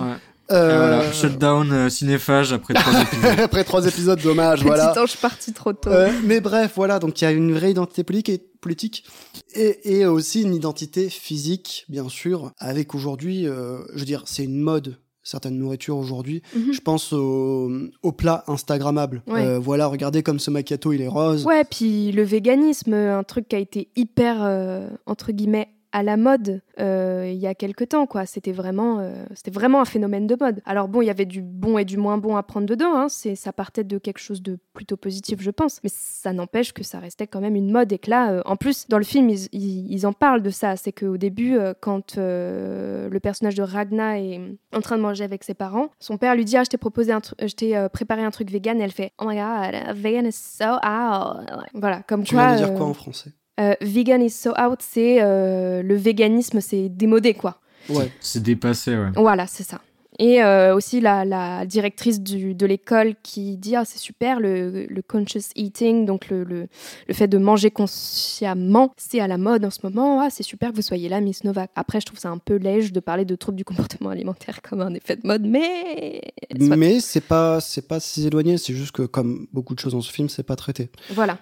[0.51, 3.39] Euh, voilà, shutdown euh, cinéphage après trois épisodes.
[3.39, 4.89] Après trois épisodes, dommage, voilà.
[4.89, 5.89] Petit ange parti trop tôt.
[5.89, 9.05] Euh, mais bref, voilà, donc il y a une vraie identité politique et, politique
[9.53, 14.43] et, et aussi une identité physique, bien sûr, avec aujourd'hui, euh, je veux dire, c'est
[14.43, 16.41] une mode, certaines nourritures aujourd'hui.
[16.55, 16.73] Mhm.
[16.73, 17.71] Je pense aux
[18.01, 19.23] au plats Instagrammables.
[19.27, 19.45] Ouais.
[19.45, 21.45] Euh, voilà, regardez comme ce macchiato, il est rose.
[21.45, 26.15] Ouais, puis le véganisme, un truc qui a été hyper, euh, entre guillemets, à la
[26.17, 28.25] mode euh, il y a quelques temps, quoi.
[28.25, 30.61] C'était vraiment, euh, c'était vraiment un phénomène de mode.
[30.65, 32.95] Alors bon, il y avait du bon et du moins bon à prendre dedans.
[32.95, 33.07] Hein.
[33.09, 35.79] C'est, ça partait de quelque chose de plutôt positif, je pense.
[35.83, 38.55] Mais ça n'empêche que ça restait quand même une mode et que là, euh, en
[38.55, 40.75] plus, dans le film, ils, ils- ils en parlent de ça.
[40.77, 44.39] C'est qu'au début, quand le personnage de Ragna est
[44.73, 47.11] en train de manger avec ses parents, son père lui dit ah, je t'ai proposé
[47.11, 48.79] un je t'ai préparé un truc vegan.
[48.79, 51.45] Et elle fait oh my god, vegan is so out.
[51.73, 52.47] Voilà, comme Tu quoi.
[52.55, 53.31] viens de dire quoi en français?
[53.59, 57.59] Euh, vegan is so out, c'est euh, le véganisme, c'est démodé quoi.
[57.89, 58.11] Ouais.
[58.19, 59.09] C'est dépassé, ouais.
[59.15, 59.81] Voilà, c'est ça.
[60.23, 64.85] Et euh, aussi la, la directrice du- de l'école qui dit ah c'est super le,
[64.85, 66.67] le conscious eating donc le, le,
[67.07, 70.69] le fait de manger consciemment c'est à la mode en ce moment ah c'est super
[70.71, 73.25] que vous soyez là Miss Novak après je trouve ça un peu léger de parler
[73.25, 76.21] de troubles du comportement alimentaire comme un effet de mode mais
[76.67, 76.75] soit.
[76.75, 80.01] Mais c'est pas c'est pas si éloigné, c'est juste que comme beaucoup de choses dans
[80.01, 80.89] ce film, c'est pas traité.
[81.11, 81.37] voilà.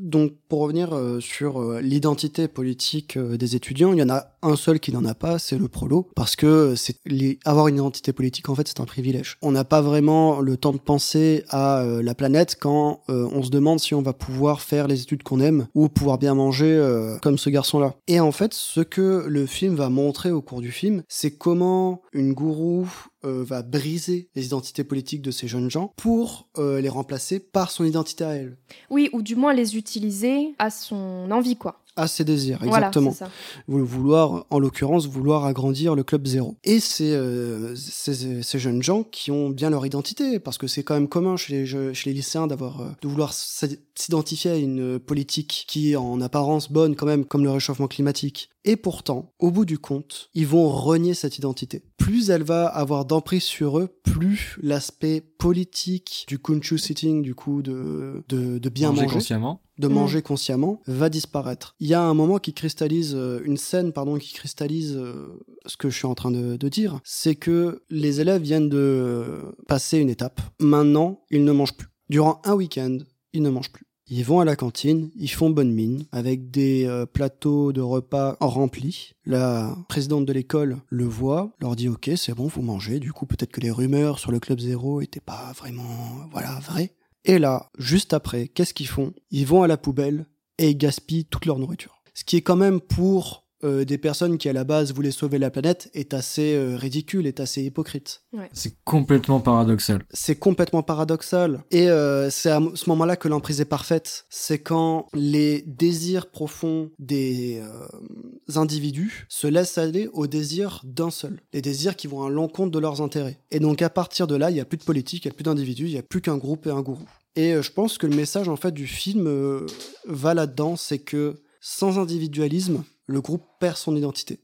[0.00, 4.56] Donc, pour revenir euh, sur euh, l'identité politique des étudiants, il y en a un
[4.56, 7.38] seul qui n'en a pas, c'est le prolo, parce que c'est les...
[7.46, 9.38] avoir une identité politique, en fait, c'est un privilège.
[9.40, 13.42] On n'a pas vraiment le temps de penser à euh, la planète quand euh, on
[13.42, 16.66] se demande si on va pouvoir faire les études qu'on aime ou pouvoir bien manger
[16.66, 17.94] euh, comme ce garçon-là.
[18.08, 22.02] Et en fait, ce que le film va montrer au cours du film, c'est comment
[22.12, 22.88] une gourou
[23.22, 28.22] va briser les identités politiques de ces jeunes gens pour les remplacer par son identité
[28.22, 28.56] à elle.
[28.88, 33.10] oui ou du moins les utiliser à son envie quoi à ses désirs, voilà exactement.
[33.12, 33.30] c'est ça
[33.68, 36.56] Vou- vouloir, en l'occurrence, vouloir agrandir le club zéro.
[36.64, 40.82] Et c'est euh, ces, ces jeunes gens qui ont bien leur identité, parce que c'est
[40.82, 44.98] quand même commun chez les, chez les lycéens d'avoir euh, de vouloir s'identifier à une
[44.98, 48.50] politique qui est en apparence bonne quand même, comme le réchauffement climatique.
[48.64, 51.82] Et pourtant, au bout du compte, ils vont renier cette identité.
[51.96, 57.62] Plus elle va avoir d'emprise sur eux, plus l'aspect politique du kunchu sitting, du coup,
[57.62, 59.60] de, de, de bien Manger manger consciemment.
[59.78, 59.92] De Mm.
[59.92, 61.74] manger consciemment va disparaître.
[61.80, 65.76] Il y a un moment qui cristallise, euh, une scène pardon, qui cristallise euh, ce
[65.76, 69.42] que je suis en train de, de dire, c'est que les élèves viennent de euh,
[69.68, 70.40] passer une étape.
[70.60, 71.88] Maintenant, ils ne mangent plus.
[72.08, 72.98] Durant un week-end,
[73.32, 73.84] ils ne mangent plus.
[74.08, 78.36] Ils vont à la cantine, ils font bonne mine, avec des euh, plateaux de repas
[78.38, 79.14] remplis.
[79.24, 83.26] La présidente de l'école le voit, leur dit ok c'est bon vous mangez, du coup
[83.26, 85.82] peut-être que les rumeurs sur le club zéro étaient pas vraiment
[86.30, 86.92] voilà vraies.
[87.28, 89.12] Et là, juste après, qu'est-ce qu'ils font?
[89.32, 90.26] Ils vont à la poubelle
[90.58, 92.02] et ils gaspillent toute leur nourriture.
[92.14, 95.38] Ce qui est quand même pour euh, des personnes qui à la base voulaient sauver
[95.38, 98.22] la planète est assez euh, ridicule, est assez hypocrite.
[98.52, 100.04] C'est complètement paradoxal.
[100.12, 101.64] C'est complètement paradoxal.
[101.70, 104.26] Et euh, c'est à ce moment-là que l'emprise est parfaite.
[104.28, 111.40] C'est quand les désirs profonds des euh, individus se laissent aller aux désirs d'un seul.
[111.52, 113.40] Les désirs qui vont à l'encontre de leurs intérêts.
[113.50, 115.34] Et donc à partir de là, il n'y a plus de politique, il n'y a
[115.34, 117.08] plus d'individus, il n'y a plus qu'un groupe et un gourou.
[117.36, 119.66] Et euh, je pense que le message en fait du film euh,
[120.06, 124.40] va là-dedans, c'est que sans individualisme, le groupe perd son identité.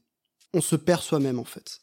[0.53, 1.79] On se perd soi-même en fait.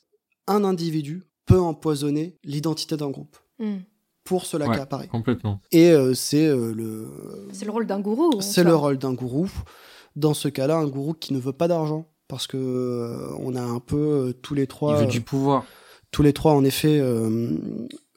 [0.47, 3.81] Un individu peut empoisonner l'identité d'un groupe Mm.
[4.25, 4.77] pour cela Ouais.
[4.77, 5.09] qu'apparaît.
[5.09, 5.61] Complètement.
[5.73, 7.09] Et euh, c'est euh, le
[7.53, 9.51] c'est le rôle d'un gourou c'est le rôle d'un gourou.
[10.17, 13.61] Dans ce cas-là, un gourou qui ne veut pas d'argent parce que euh, on a
[13.61, 15.65] un peu euh, tous les trois Il veut euh, du pouvoir.
[16.11, 17.51] Tous les trois en effet euh,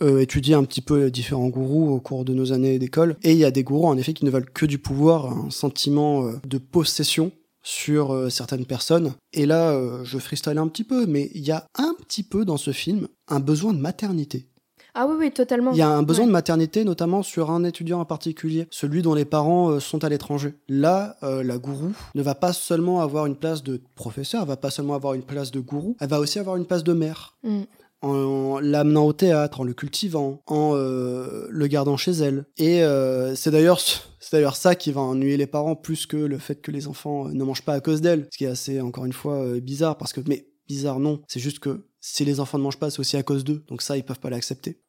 [0.01, 3.31] euh, étudié un petit peu les différents gourous au cours de nos années d'école et
[3.33, 6.25] il y a des gourous en effet qui ne veulent que du pouvoir, un sentiment
[6.25, 7.31] euh, de possession
[7.65, 9.13] sur certaines personnes.
[9.31, 12.57] Et là, je freestyle un petit peu, mais il y a un petit peu dans
[12.57, 14.49] ce film un besoin de maternité.
[14.95, 16.27] ah oui oui totalement Il y a un besoin Ouais.
[16.27, 20.09] de maternité, notamment sur un étudiant en particulier, celui dont les parents euh, sont à
[20.09, 20.55] l'étranger.
[20.67, 24.57] Là, euh, la gourou ne va pas seulement avoir une place de professeur, elle va
[24.57, 27.37] pas seulement avoir une place de gourou, elle va aussi avoir une place de mère.
[27.43, 27.61] Mm.
[28.03, 32.45] En l'amenant au théâtre, en le cultivant, en euh, le gardant chez elle.
[32.57, 36.37] Et euh, c'est d'ailleurs c'est d'ailleurs ça qui va ennuyer les parents plus que le
[36.37, 38.81] fait que les enfants euh, ne mangent pas à cause d'elle, ce qui est assez
[38.81, 42.57] encore une fois bizarre parce que mais bizarre non, c'est juste que si les enfants
[42.57, 43.63] ne mangent pas, c'est aussi à cause d'eux.
[43.69, 44.82] Donc ça, ils peuvent pas l'accepter.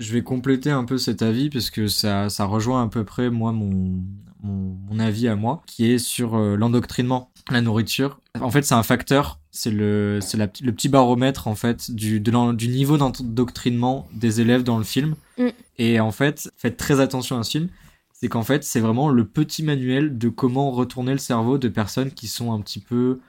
[0.00, 3.28] Je vais compléter un peu cet avis parce que ça, ça rejoint à peu près
[3.28, 4.02] moi mon,
[4.42, 8.18] mon, mon avis à moi qui est sur euh, l'endoctrinement, la nourriture.
[8.40, 12.52] En fait, c'est un facteur, c'est le c'est le petit baromètre en fait du de
[12.52, 15.16] du niveau d'endoctrinement des élèves dans le film.
[15.38, 15.48] Mm.
[15.78, 17.68] Et en fait, faites très attention à ce film,
[18.12, 22.10] c'est qu'en fait, c'est vraiment le petit manuel de comment retourner le cerveau de personnes
[22.10, 23.20] qui sont un petit peu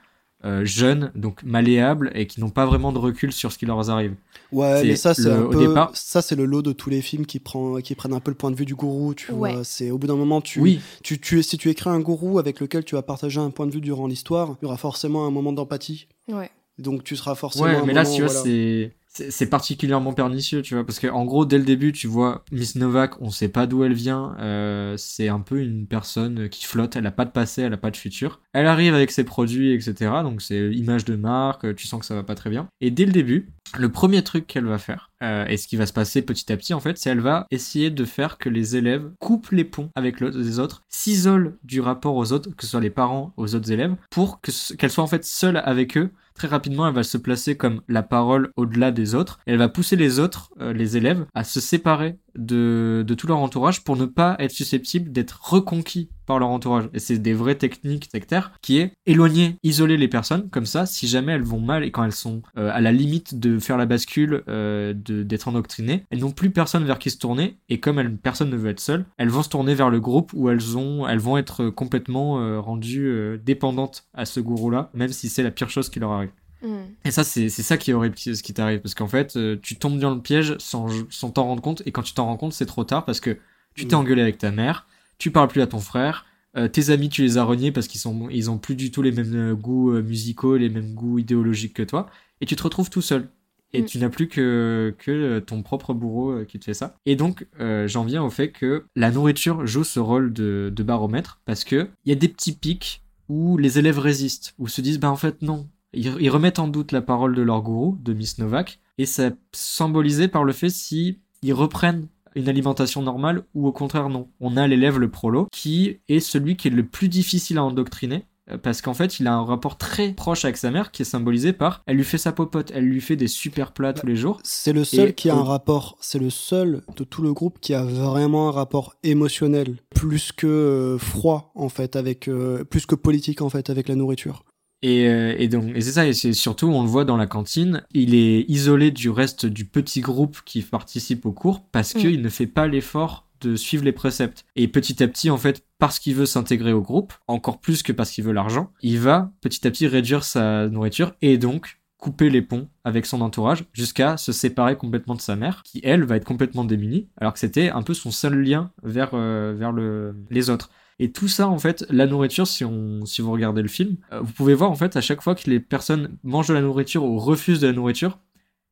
[0.44, 3.88] euh, jeunes, donc malléables et qui n'ont pas vraiment de recul sur ce qui leur
[3.90, 4.14] arrive.
[4.50, 6.90] Ouais, mais ça c'est le- un au peu départ- ça c'est le lot de tous
[6.90, 9.32] les films qui prend qui prennent un peu le point de vue du gourou, tu
[9.32, 9.54] Ouais.
[9.54, 12.38] vois, c'est au bout d'un moment tu Oui, tu tu si tu écris un gourou
[12.38, 15.26] avec lequel tu vas partager un point de vue durant l'histoire, il y aura forcément
[15.26, 16.06] un moment d'empathie.
[16.28, 16.50] Ouais.
[16.78, 18.44] Donc tu seras forcément Ouais, un mais là, moment, tu vois, voilà.
[18.44, 22.44] c'est c'est particulièrement pernicieux, tu vois, parce que en gros, dès le début, tu vois
[22.50, 24.34] Miss Novak, on sait pas d'où elle vient.
[24.40, 26.96] euh, c'est un peu une personne qui flotte.
[26.96, 28.40] Elle a pas de passé, elle a pas de futur.
[28.54, 29.94] Elle arrive avec ses produits, etc.
[30.22, 31.74] Donc c'est image de marque.
[31.76, 32.68] Tu sens que ça va pas très bien.
[32.80, 35.86] Et dès le début, le premier truc qu'elle va faire, euh, et ce qui va
[35.86, 38.76] se passer petit à petit, en fait, c'est elle va essayer de faire que les
[38.76, 42.70] élèves coupent les ponts avec le- les autres, s'isolent du rapport aux autres, que ce
[42.70, 46.48] soit les parents aux autres élèves, pour qu'elle soit en fait seule avec eux très
[46.48, 49.38] rapidement, elle va se placer comme la parole au-delà des autres.
[49.46, 53.84] Elle va pousser les autres, euh, les élèves, à se séparer de, tout leur entourage
[53.84, 56.88] pour ne pas être susceptibles d'être reconquis par leur entourage.
[56.94, 61.08] Et c'est des vraies techniques sectaires qui est éloigner, isoler les personnes comme ça, si
[61.08, 63.86] jamais elles vont mal et quand elles sont euh, à la limite de faire la
[63.86, 68.16] bascule, euh, d'être endoctrinées, elles n'ont plus personne vers qui se tourner et comme elles,
[68.16, 71.06] personne ne veut être seule, elles vont se tourner vers le groupe où elles ont,
[71.06, 75.70] elles vont être complètement euh, rendues dépendantes à ce gourou-là, même si c'est la pire
[75.70, 76.30] chose qui leur arrive.
[76.62, 76.82] Mm.
[77.04, 78.80] Et ça, c'est c'est ça qui est horrible, ce qui t'arrive.
[78.80, 81.82] Parce qu'en fait, euh, tu tombes dans le piège sans, sans t'en rendre compte.
[81.86, 83.36] Et quand tu t'en rends compte, c'est trop tard parce que
[83.74, 83.98] tu t'es Mm.
[84.00, 84.86] engueulé avec ta mère,
[85.18, 88.00] tu parles plus à ton frère, euh, tes amis, tu les as reniés parce qu'ils
[88.00, 91.18] sont, ils ont plus du tout les mêmes euh, goûts euh, musicaux, les mêmes goûts
[91.18, 92.08] idéologiques que toi.
[92.40, 93.28] Et tu te retrouves tout seul.
[93.74, 93.86] Et Mm.
[93.86, 96.94] tu n'as plus que, que ton propre bourreau qui te fait ça.
[97.06, 100.82] Et donc, euh, j'en viens au fait que la nourriture joue ce rôle de, de
[100.82, 104.82] baromètre parce que il y a des petits pics où les élèves résistent, où se
[104.82, 105.66] disent, bah en fait non.
[105.92, 109.30] Ils, ils remettent en doute la parole de leur gourou, de Miss Novak, et ça
[109.52, 114.28] symbolisé par le fait si ils reprennent une alimentation normale ou au contraire non.
[114.40, 118.24] On a l'élève le prolo qui est celui qui est le plus difficile à endoctriner
[118.50, 121.06] euh, parce qu'en fait il a un rapport très proche avec sa mère qui est
[121.06, 124.16] symbolisé par elle lui fait sa popote, elle lui fait des super plats tous les
[124.16, 124.40] jours.
[124.44, 127.58] C'est le seul Et qui a un rapport, c'est le seul de tout le groupe
[127.60, 132.86] qui a vraiment un rapport émotionnel, plus que euh, froid en fait, avec euh, plus
[132.86, 134.44] que politique en fait, avec la nourriture.
[134.82, 137.26] Et, euh, et donc, et c'est ça, et c'est surtout, on le voit dans la
[137.26, 141.98] cantine, il est isolé du reste du petit groupe qui participe au cours parce Mm.
[141.98, 144.44] qu'il ne fait pas l'effort de suivre les préceptes.
[144.56, 147.92] Et petit à petit, en fait, parce qu'il veut s'intégrer au groupe, encore plus que
[147.92, 152.30] parce qu'il veut l'argent, il va petit à petit réduire sa nourriture et donc couper
[152.30, 156.16] les ponts avec son entourage jusqu'à se séparer complètement de sa mère, qui elle va
[156.16, 160.16] être complètement démunie, alors que c'était un peu son seul lien vers, euh, vers le,
[160.30, 160.70] les autres.
[161.02, 164.20] Et tout ça, en fait, la nourriture, si, on, si vous regardez le film, euh,
[164.20, 167.02] vous pouvez voir, en fait, à chaque fois que les personnes mangent de la nourriture
[167.02, 168.20] ou refusent de la nourriture,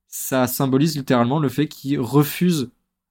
[0.06, 2.70] ça symbolise littéralement le fait qu'ils refusent,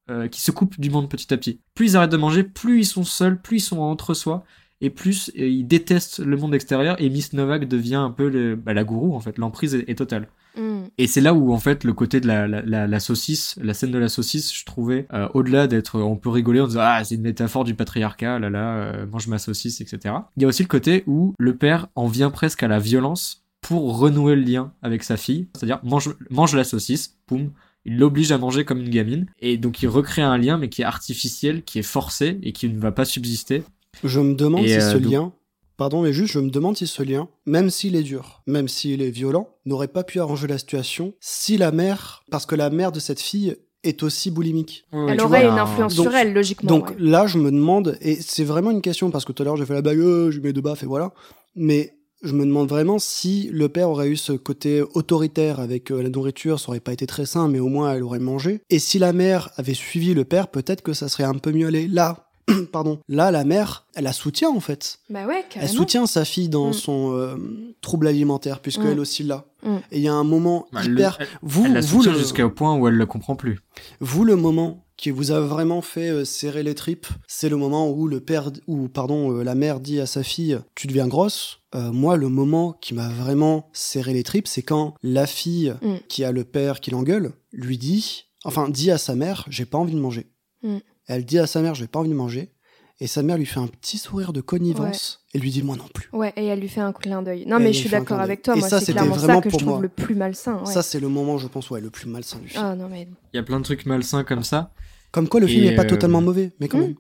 [0.10, 1.60] euh, qu'ils se coupent du monde petit à petit.
[1.74, 4.46] Plus ils arrêtent de manger, plus ils sont seuls, plus ils sont entre soi,
[4.80, 8.74] et plus euh, ils détestent le monde extérieur, et Miss Novak devient un peu bah,
[8.74, 9.38] la gourou, en fait.
[9.38, 10.30] L'emprise est totale.
[10.58, 10.86] Mm.
[10.98, 13.74] Et c'est là où en fait le côté de la, la, la, la saucisse, la
[13.74, 17.04] scène de la saucisse, je trouvais euh, au-delà d'être, on peut rigoler en disant ah
[17.04, 20.16] c'est une métaphore du patriarcat, là là, euh, mange ma saucisse, etc.
[20.38, 23.44] Il y a aussi le côté où le père en vient presque à la violence
[23.62, 27.52] pour renouer le lien avec sa fille, c'est-à-dire mange mange la saucisse, poum,
[27.86, 30.82] il l'oblige à manger comme une gamine et donc il recrée un lien mais qui
[30.82, 33.64] est artificiel, qui est forcé et qui ne va pas subsister.
[34.04, 35.32] Je me demande Et, si euh, ce donc- lien,
[35.80, 39.02] pardon, mais juste je me demande si ce lien, même s'il est dur, même s'il
[39.02, 42.92] est violent, n'aurait pas pu arranger la situation si la mère, parce que la mère
[42.92, 44.86] de cette fille est aussi boulimique.
[44.92, 46.68] Elle aurait vois, une un- influence donc- sur elle, logiquement.
[46.70, 46.96] Donc ouais.
[47.00, 49.66] là, je me demande, et c'est vraiment une question, parce que tout à l'heure j'ai
[49.66, 51.14] fait la bague, euh, je mets deux baffes et voilà,
[51.56, 56.04] mais je me demande vraiment si le père aurait eu ce côté autoritaire avec euh,
[56.04, 58.60] la nourriture, ça aurait pas été très sain, mais au moins elle aurait mangé.
[58.70, 61.68] Et si la mère avait suivi le père, peut-être que ça serait un peu mieux
[61.68, 61.88] allé.
[61.88, 62.29] Là,
[62.72, 65.00] pardon, là la mère, elle la soutient en fait.
[65.10, 66.74] Bah ouais, Elle soutient sa fille dans Mm.
[66.74, 67.36] son euh,
[67.82, 68.88] trouble alimentaire, puisque Mm.
[68.88, 69.46] elle aussi l'a.
[69.64, 69.76] Mm.
[69.92, 71.18] Et il y a un moment Bah, le- hyper.
[71.20, 73.60] elle, vous, elle la vous, soutient le, jusqu'au point où elle le comprend plus.
[74.00, 77.90] vous, le moment qui vous a vraiment fait euh, serrer les tripes, c'est le moment
[77.90, 81.60] où le père, ou pardon, euh, la mère dit à sa fille, tu deviens grosse.
[81.76, 85.96] Euh, moi, le moment qui m'a vraiment serré les tripes, c'est quand la fille Mm.
[86.10, 89.78] qui a le père qui l'engueule lui dit, enfin, dit à sa mère, j'ai pas
[89.78, 90.28] envie de manger.
[90.64, 90.78] Mm.
[91.10, 92.52] Elle dit à sa mère, j'ai pas envie de manger.
[93.02, 95.88] Et sa mère lui fait un petit sourire de connivence et lui dit, moi non
[95.94, 96.10] plus.
[96.12, 97.46] Ouais, et elle lui fait un clin d'œil.
[97.48, 98.56] Non, mais je suis d'accord avec toi.
[98.56, 99.82] Et Moi, ça, c'est clairement ça vraiment que je pour trouve moi.
[99.82, 100.60] le plus malsain.
[100.60, 100.66] ouais.
[100.74, 102.62] Ça, c'est le moment, je pense, ouais, le plus malsain du film.
[102.64, 103.08] Ah non, mais.
[103.34, 104.74] Il y a plein de trucs malsains comme ça.
[105.12, 106.82] Comme quoi, le film n'est pas euh, totalement mauvais, mais quand Mm.
[106.82, 106.96] même.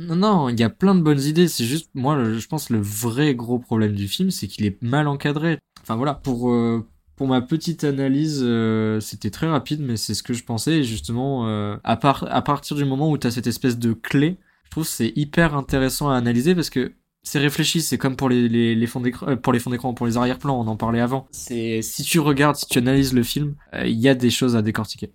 [0.00, 1.46] Non, non, il y a plein de bonnes idées.
[1.46, 5.06] C'est juste, moi, je pense le vrai gros problème du film, c'est qu'il est mal
[5.06, 5.58] encadré.
[5.82, 6.84] Enfin voilà, pour euh,
[7.16, 10.78] pour ma petite analyse, euh, c'était très rapide, mais c'est ce que je pensais.
[10.78, 14.36] Et justement, euh, à à partir du moment où tu as cette espèce de clé,
[14.64, 16.92] je trouve c'est hyper intéressant à analyser parce que
[17.22, 17.82] c'est réfléchi.
[17.82, 20.58] C'est comme pour les les, fonds d'écran, euh, pour les fonds d'écran, pour les arrière-plans.
[20.60, 21.28] On en parlait avant.
[21.30, 23.54] C'est si tu regardes, si tu analyses le film,
[23.84, 25.12] il y a des choses à décortiquer.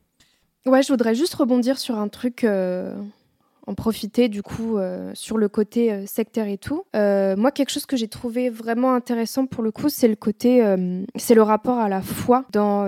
[0.66, 2.46] Ouais, je voudrais juste rebondir sur un truc,
[3.70, 6.84] en profiter du coup euh, sur le côté euh, sectaire et tout.
[6.96, 10.66] Euh, moi, quelque chose que j'ai trouvé vraiment intéressant pour le coup, c'est le côté,
[10.66, 12.88] euh, c'est le rapport à la foi dans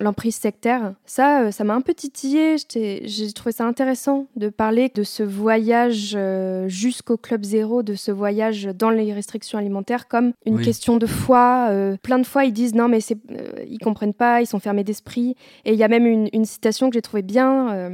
[0.00, 0.94] l'emprise sectaire.
[1.06, 2.56] Ça, ça m'a un peu titillé.
[2.74, 6.18] J'ai trouvé ça intéressant de parler de ce voyage
[6.66, 10.64] jusqu'au club zéro, de ce voyage dans les restrictions alimentaires comme une Oui.
[10.64, 11.70] question de foi.
[12.02, 13.18] Plein de fois, ils disent non, mais c'est,
[13.68, 15.36] ils comprennent pas, ils sont fermés d'esprit.
[15.64, 17.90] Et il y a même une, une citation que j'ai trouvée bien,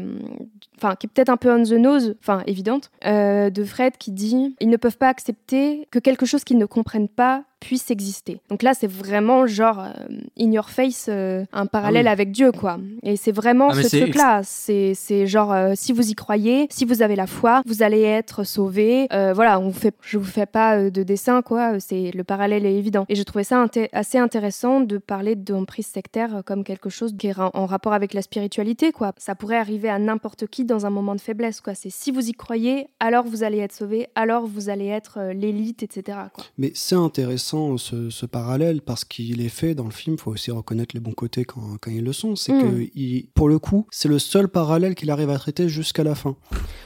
[0.78, 4.12] enfin qui est peut-être un peu on the nose, enfin évidente, euh, de Fred qui
[4.12, 8.40] dit ils ne peuvent pas accepter que quelque chose qu'ils ne comprennent pas puisse exister.
[8.50, 9.90] Donc là, c'est vraiment genre euh,
[10.38, 12.12] in your face, euh, un parallèle Ah oui.
[12.12, 12.78] avec Dieu, quoi.
[13.02, 14.42] Et c'est vraiment Ah, ce truc-là.
[14.44, 18.02] C'est c'est genre, euh, si vous y croyez, si vous avez la foi, vous allez
[18.02, 19.08] être sauvé.
[19.12, 21.80] Euh, voilà, on fait, je vous fais pas euh, de dessin, quoi.
[21.80, 23.06] C'est le parallèle est évident.
[23.08, 27.28] Et je trouvais ça inté- assez intéressant de parler d'emprise sectaire comme quelque chose qui
[27.28, 29.12] est en rapport avec la spiritualité, quoi.
[29.18, 31.74] Ça pourrait arriver à n'importe qui dans un moment de faiblesse, quoi.
[31.74, 35.32] C'est si vous y croyez, alors vous allez être sauvé, alors vous allez être euh,
[35.32, 36.18] l'élite, etc.
[36.32, 36.44] Quoi.
[36.58, 40.16] Mais c'est intéressant ce, ce parallèle parce qu'il est fait dans le film.
[40.18, 42.36] Il faut aussi reconnaître les bons côtés quand, quand ils le sont.
[42.36, 42.60] C'est Mm.
[42.62, 46.14] que, il- pour le coup, c'est le seul parallèle qu'il arrive à traiter jusqu'à la
[46.14, 46.36] fin.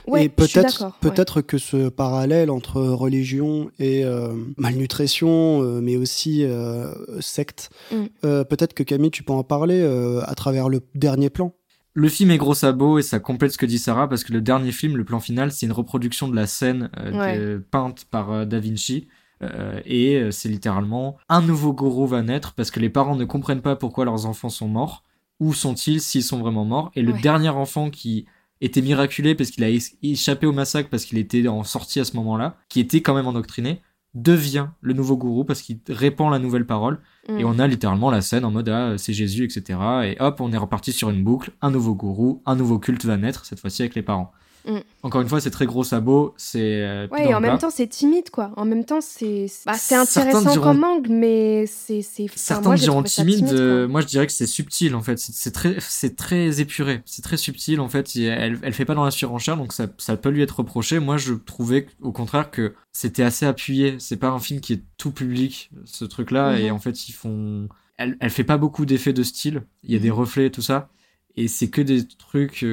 [0.06, 0.90] Ouais, et peut-être ouais.
[1.10, 7.96] peut-être que ce parallèle entre religion et euh, malnutrition, euh, mais aussi euh, secte, Mm.
[8.24, 11.54] euh, peut-être que Camille, tu peux en parler euh, à travers le dernier plan.
[11.94, 14.40] Le film est gros sabot et ça complète ce que dit Sarah parce que le
[14.40, 17.38] dernier film, le plan final, c'est une reproduction de la scène euh, Ouais.
[17.38, 19.08] de- peinte par euh, Da Vinci.
[19.42, 23.24] Euh, et euh, c'est littéralement un nouveau gourou va naître parce que les parents ne
[23.24, 25.02] comprennent pas pourquoi leurs enfants sont morts.
[25.40, 26.00] Où sont-ils?
[26.00, 26.90] S'ils sont vraiment morts?
[26.94, 27.20] Et le Ouais.
[27.20, 28.26] dernier enfant qui
[28.60, 29.70] était miraculé parce qu'il a
[30.02, 33.26] échappé au massacre parce qu'il était en sortie à ce moment-là, qui était quand même
[33.26, 33.80] endoctriné,
[34.14, 37.00] devient le nouveau gourou parce qu'il répand la nouvelle parole.
[37.28, 37.38] Mm.
[37.38, 39.78] Et on a littéralement la scène en mode ah, c'est Jésus, etc.
[40.04, 41.50] Et hop, on est reparti sur une boucle.
[41.60, 44.30] Un nouveau gourou, un nouveau culte va naître, cette fois-ci avec les parents.
[44.64, 44.78] Mm.
[45.02, 46.34] Encore une fois, c'est très gros sabot.
[46.36, 46.60] C'est.
[46.82, 48.52] euh, Ouais, et en même temps, c'est timide, quoi.
[48.56, 52.02] En même temps, c'est bah, c'est intéressant diront- comme angle, mais c'est.
[52.36, 55.18] Certains moi, diront timide, euh, moi je dirais que c'est subtil en fait.
[55.18, 58.14] C'est très, c'est très épuré, c'est très subtil en fait.
[58.16, 60.98] Elle, elle fait pas dans la surenchère, donc ça, ça peut lui être reproché.
[61.00, 63.96] Moi je trouvais au contraire que c'était assez appuyé.
[63.98, 66.52] C'est pas un film qui est tout public, ce truc-là.
[66.52, 66.58] Mhm.
[66.58, 69.62] Et en fait ils font, elle, elle fait pas beaucoup d'effets de style.
[69.82, 70.14] Il y a des Mhm.
[70.18, 70.88] reflets et tout ça.
[71.36, 72.64] Et c'est que des trucs.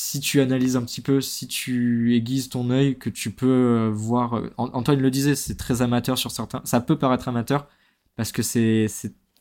[0.00, 3.90] Si tu analyses un petit peu, si tu aiguises ton œil, que tu peux euh,
[3.92, 4.34] voir.
[4.34, 6.62] euh, An- Antoine le disait, c'est très amateur sur certains.
[6.64, 7.66] Ça peut paraître amateur
[8.16, 8.86] parce que c'est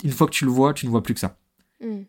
[0.03, 1.37] une fois que tu le vois, tu ne vois plus que ça.
[1.81, 2.01] Mm.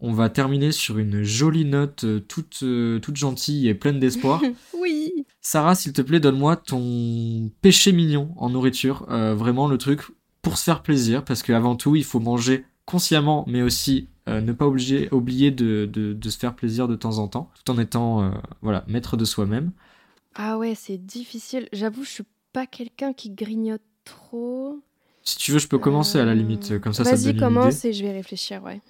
[0.00, 2.62] On va terminer sur une jolie note euh, toute
[3.02, 4.42] toute gentille et pleine d'espoir.
[4.74, 5.10] Oui.
[5.40, 10.02] Sarah, s'il te plaît, donne-moi ton péché mignon en nourriture, Euh, vraiment le truc
[10.42, 14.52] pour se faire plaisir, parce qu'avant tout, il faut manger consciemment, mais aussi euh, ne
[14.52, 17.78] pas obliger, oublier de, de, de se faire plaisir de temps en temps, tout en
[17.78, 18.30] étant euh,
[18.62, 19.72] voilà maître de soi-même.
[20.34, 21.68] Ah ouais, c'est difficile.
[21.72, 24.80] J'avoue, je suis pas quelqu'un qui grignote trop.
[25.22, 27.92] Si tu veux, je peux commencer à la limite, comme ça, ça Vas-y, commence et
[27.92, 28.80] je vais réfléchir, ouais.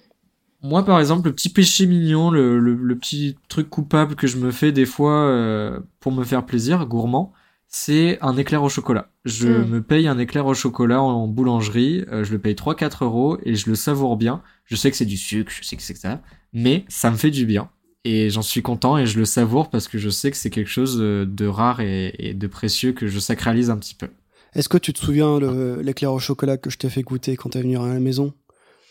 [0.61, 4.37] Moi, par exemple, le petit péché mignon, le, le, le petit truc coupable que je
[4.37, 7.31] me fais des fois euh, pour me faire plaisir, gourmand,
[7.69, 9.09] c'est un éclair au chocolat.
[9.25, 9.65] Je Mm.
[9.69, 13.37] me paye un éclair au chocolat en, en boulangerie, euh, je le paye 3-4 euros
[13.43, 14.41] et je le savoure bien.
[14.65, 17.15] Je sais que c'est du sucre, je sais que c'est que ça, mais ça me
[17.15, 17.69] fait du bien.
[18.05, 20.69] Et j'en suis content et je le savoure parce que je sais que c'est quelque
[20.69, 24.07] chose de, de rare et, et de précieux que je sacralise un petit peu.
[24.53, 27.49] Est-ce que tu te souviens le- l'éclair au chocolat que je t'ai fait goûter quand
[27.49, 28.33] t'es venu à la maison?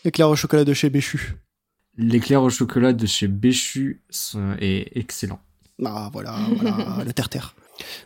[0.05, 1.33] L'éclair au chocolat de chez Béchu.
[1.97, 4.03] L'éclair au chocolat de chez Béchu
[4.35, 5.39] euh, est excellent.
[5.83, 7.55] Ah voilà, voilà, le terre-terre.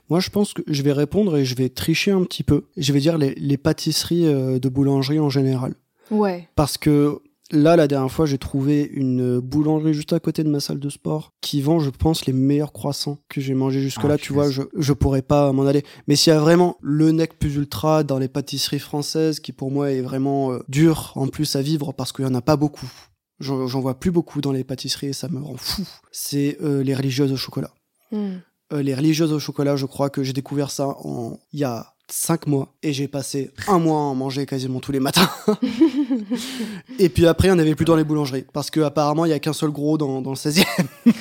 [0.09, 2.65] Moi, je pense que je vais répondre et je vais tricher un petit peu.
[2.77, 5.75] Je vais dire les, les pâtisseries euh, de boulangerie en général.
[6.11, 6.47] Ouais.
[6.55, 7.21] Parce que
[7.51, 10.89] là, la dernière fois, j'ai trouvé une boulangerie juste à côté de ma salle de
[10.89, 14.15] sport qui vend, je pense, les meilleurs croissants que j'ai mangés jusque-là.
[14.15, 15.83] Ah, tu vois, je, je pourrais pas m'en aller.
[16.07, 19.71] Mais s'il y a vraiment le nec plus ultra dans les pâtisseries françaises, qui pour
[19.71, 22.57] moi est vraiment euh, dur en plus à vivre parce qu'il y en a pas
[22.57, 22.91] beaucoup.
[23.39, 25.83] J'en j'en vois plus beaucoup dans les pâtisseries et ça me rend fou.
[26.11, 27.71] C'est euh, les religieuses au chocolat.
[28.11, 28.37] Mm.
[28.73, 31.93] Euh, les religieuses au chocolat, je crois que j'ai découvert ça en il y a
[32.09, 35.29] cinq mois et j'ai passé un mois à en manger quasiment tous les matins.
[36.99, 39.39] et puis après, on n'avait plus dans les boulangeries parce que apparemment il y a
[39.39, 40.65] qu'un seul gros dans, dans le 16e.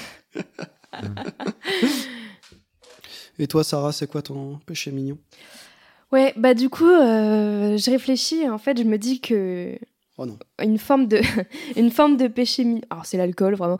[3.38, 5.18] et toi, Sarah, c'est quoi ton péché mignon?
[6.10, 9.78] Ouais, bah du coup, euh, je réfléchis et en fait, je me dis que
[10.18, 10.38] Oh non.
[10.62, 11.20] une forme de
[11.76, 12.82] une forme de péché mignon.
[12.90, 13.78] Alors c'est l'alcool vraiment.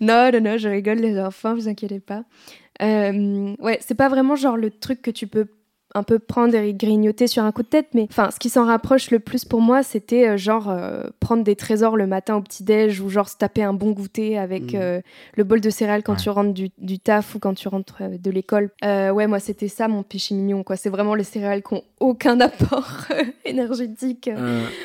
[0.00, 2.24] Non, non, non, je rigole les enfants, vous inquiétez pas.
[2.82, 5.46] Euh, ouais, c'est pas vraiment genre le truc que tu peux
[5.92, 8.64] un peu prendre et grignoter sur un coup de tête, mais enfin, ce qui s'en
[8.64, 12.40] rapproche le plus pour moi, c'était euh, genre euh, prendre des trésors le matin au
[12.42, 15.00] petit-déj ou genre se taper un bon goûter avec euh,
[15.36, 16.18] le bol de céréales quand Ouais.
[16.22, 18.70] tu rentres du, du taf ou quand tu rentres de l'école.
[18.84, 20.76] Ouais, moi, c'était ça mon péché mignon, quoi.
[20.76, 23.06] C'est vraiment les céréales qui ont aucun apport
[23.44, 24.30] énergétique.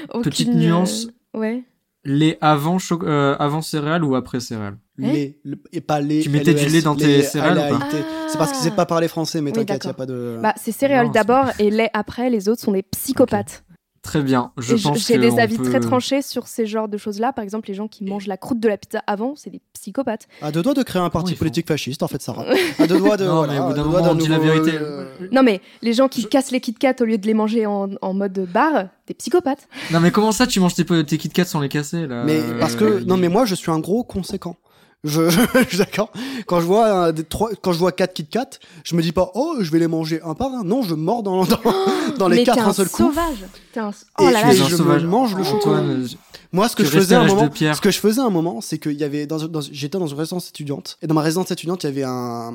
[0.09, 1.07] Aucune, petite nuance.
[1.35, 1.61] Ouais.
[2.05, 4.77] Lait avant, euh, avant céréales ou après céréales?
[4.97, 6.21] Lait, le- et pas lait.
[6.21, 7.87] Tu mettais du LES, lait dans tes céréales ou pas?
[8.29, 9.95] C'est parce qu'il sait pas parler français, mais t'inquiète, il a d'accord.
[9.95, 10.39] pas de.
[10.41, 12.29] Bah, c'est céréales d'abord et lait après.
[12.29, 13.64] Les autres sont des psychopathes.
[14.05, 14.51] Très bien.
[14.59, 17.33] Je Et pense J'ai des avis peut- très tranchés sur ces genres de choses-là.
[17.33, 20.27] Par exemple, les gens qui mangent la croûte de la pizza avant, c'est des psychopathes.
[20.43, 22.45] À deux doigts de créer un parti politique fasciste, en fait, Sarah.
[22.79, 23.25] À deux doigts de.
[23.25, 24.51] Non, voilà, mais au bout à d'un deux doigts moment, on d'un dit la nouveau,
[24.51, 24.77] vérité.
[24.79, 27.65] euh, Non, mais les gens qui cassent les Kit Kat au lieu de les manger
[27.65, 29.67] en, en mode bar, des psychopathes.
[29.91, 32.39] Non, mais comment ça, tu manges tes, tes Kit Kat sans les casser là Mais
[32.39, 34.55] Euh, parce que non mais moi je suis un gros conséquent.
[35.03, 35.29] Je,
[35.63, 36.11] je suis d'accord.
[36.47, 38.49] Quand je vois un des trois, quand je vois quatre Kit Kat,
[38.83, 40.63] je me dis pas oh je vais les manger un par un.
[40.63, 41.59] Non, je mords dans dans,
[42.17, 43.03] dans les mais quatre un un seul coup.
[43.03, 43.45] sauvage.
[43.73, 43.89] T'es un...
[43.91, 45.79] Et Oh là tu là, es je- je me mange le chocolat.
[45.79, 46.07] Euh,
[46.51, 48.93] Moi, ce que je faisais un moment, ce que je faisais un moment, c'est qu'il
[48.93, 51.87] y avait dans, dans- j'étais dans une résidence étudiante et dans ma résidence étudiante, il
[51.87, 52.53] y avait un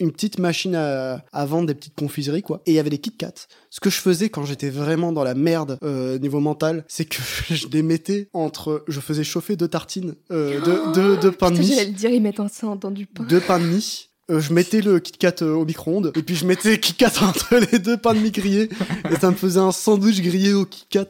[0.00, 2.98] une petite machine à, à vendre des petites confiseries quoi et il y avait des
[2.98, 3.32] Kit Kat.
[3.70, 7.18] Ce que je faisais quand j'étais vraiment dans la merde euh, niveau mental, c'est que
[7.50, 11.56] je les mettais entre je faisais chauffer deux tartines euh, de, de, de pain de
[11.56, 13.24] Putain, mie J'allais le dire, ils mettent un sein dans du pain.
[13.24, 14.06] deux pains de mie.
[14.30, 17.10] Euh, je mettais le Kit Kat euh, au micro-ondes et puis je mettais Kit Kat
[17.22, 18.68] entre les deux pains de mie grillés
[19.10, 21.08] et ça me faisait un sandwich grillé au Kit Kat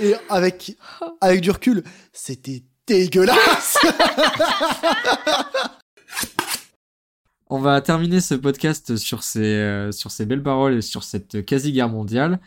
[0.00, 0.76] et avec
[1.20, 1.82] avec du recul
[2.12, 3.76] c'était dégueulasse
[7.52, 11.44] On va terminer ce podcast sur ces, euh, sur ces belles paroles et sur cette
[11.44, 12.38] quasi-guerre mondiale.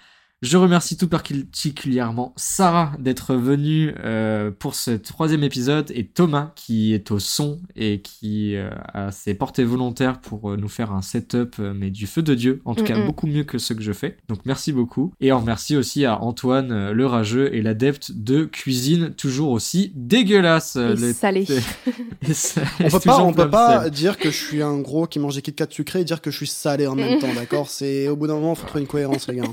[0.43, 6.93] Je remercie tout particulièrement Sarah d'être venue euh, pour ce troisième épisode et Thomas qui
[6.93, 11.01] est au son et qui euh, a s'est porté volontaire pour euh, nous faire un
[11.01, 13.81] setup euh, mais du feu de Dieu, en tout cas beaucoup mieux que ce que
[13.81, 14.17] je fais.
[14.27, 19.13] Donc merci beaucoup et on remercie aussi à Antoine le rageux et l'adepte de cuisine
[19.13, 20.75] toujours aussi dégueulasse.
[20.75, 21.45] Et les- salé.
[22.27, 25.19] et ça- on peut pas on peut pas dire que je suis un gros qui
[25.19, 27.69] mange des Kit Kat sucrés et dire que je suis salé en même temps d'accord?
[27.69, 29.43] C'est au bout d'un moment faut trouver une cohérence les gars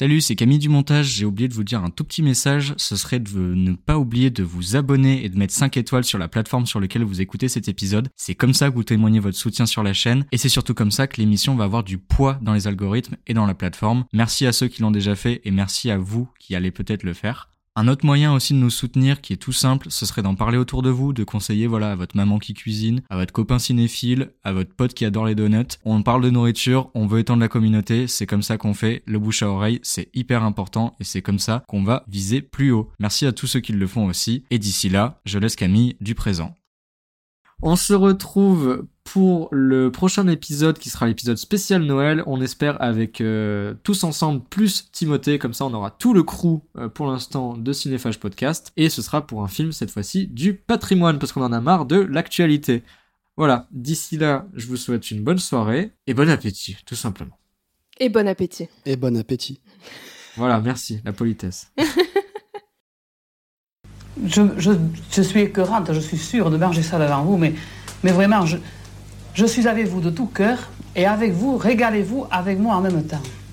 [0.00, 1.08] Salut, c'est Camille du montage.
[1.08, 2.72] J'ai oublié de vous dire un tout petit message.
[2.78, 6.16] Ce serait de ne pas oublier de vous abonner et de mettre 5 étoiles sur
[6.16, 8.08] la plateforme sur laquelle vous écoutez cet épisode.
[8.16, 10.90] C'est comme ça que vous témoignez votre soutien sur la chaîne et c'est surtout comme
[10.90, 14.06] ça que l'émission va avoir du poids dans les algorithmes et dans la plateforme.
[14.14, 17.12] Merci à ceux qui l'ont déjà fait et merci à vous qui allez peut-être le
[17.12, 17.50] faire.
[17.76, 20.58] Un autre moyen aussi de nous soutenir qui est tout simple, ce serait d'en parler
[20.58, 24.32] autour de vous, de conseiller voilà à votre maman qui cuisine, à votre copain cinéphile,
[24.42, 25.78] à votre pote qui adore les donuts.
[25.84, 29.04] On parle de nourriture, on veut étendre la communauté, c'est comme ça qu'on fait.
[29.06, 32.72] Le bouche à oreille, c'est hyper important et c'est comme ça qu'on va viser plus
[32.72, 32.90] haut.
[32.98, 34.44] Merci à tous ceux qui le font aussi.
[34.50, 36.56] Et d'ici là, je laisse Camille du présent.
[37.62, 42.22] On se retrouve pour le prochain épisode qui sera l'épisode spécial Noël.
[42.26, 45.40] On espère avec euh, tous ensemble plus Timothée.
[45.40, 48.72] Comme ça, on aura tout le crew euh, pour l'instant de Cinéphage Podcast.
[48.76, 51.86] Et ce sera pour un film cette fois-ci du patrimoine parce qu'on en a marre
[51.86, 52.84] de l'actualité.
[53.36, 53.66] Voilà.
[53.72, 57.36] D'ici là, je vous souhaite une bonne soirée et bon appétit, tout simplement.
[57.98, 58.68] Et bon appétit.
[58.86, 59.60] et bon appétit
[60.36, 60.60] Voilà.
[60.60, 61.00] Merci.
[61.04, 61.72] La politesse.
[64.26, 64.72] Je, je,
[65.10, 67.54] je suis écœurante, je suis sûre de manger ça devant vous, mais,
[68.02, 68.58] mais vraiment, je,
[69.34, 73.04] je suis avec vous de tout cœur et avec vous, régalez-vous avec moi en même
[73.04, 73.22] temps.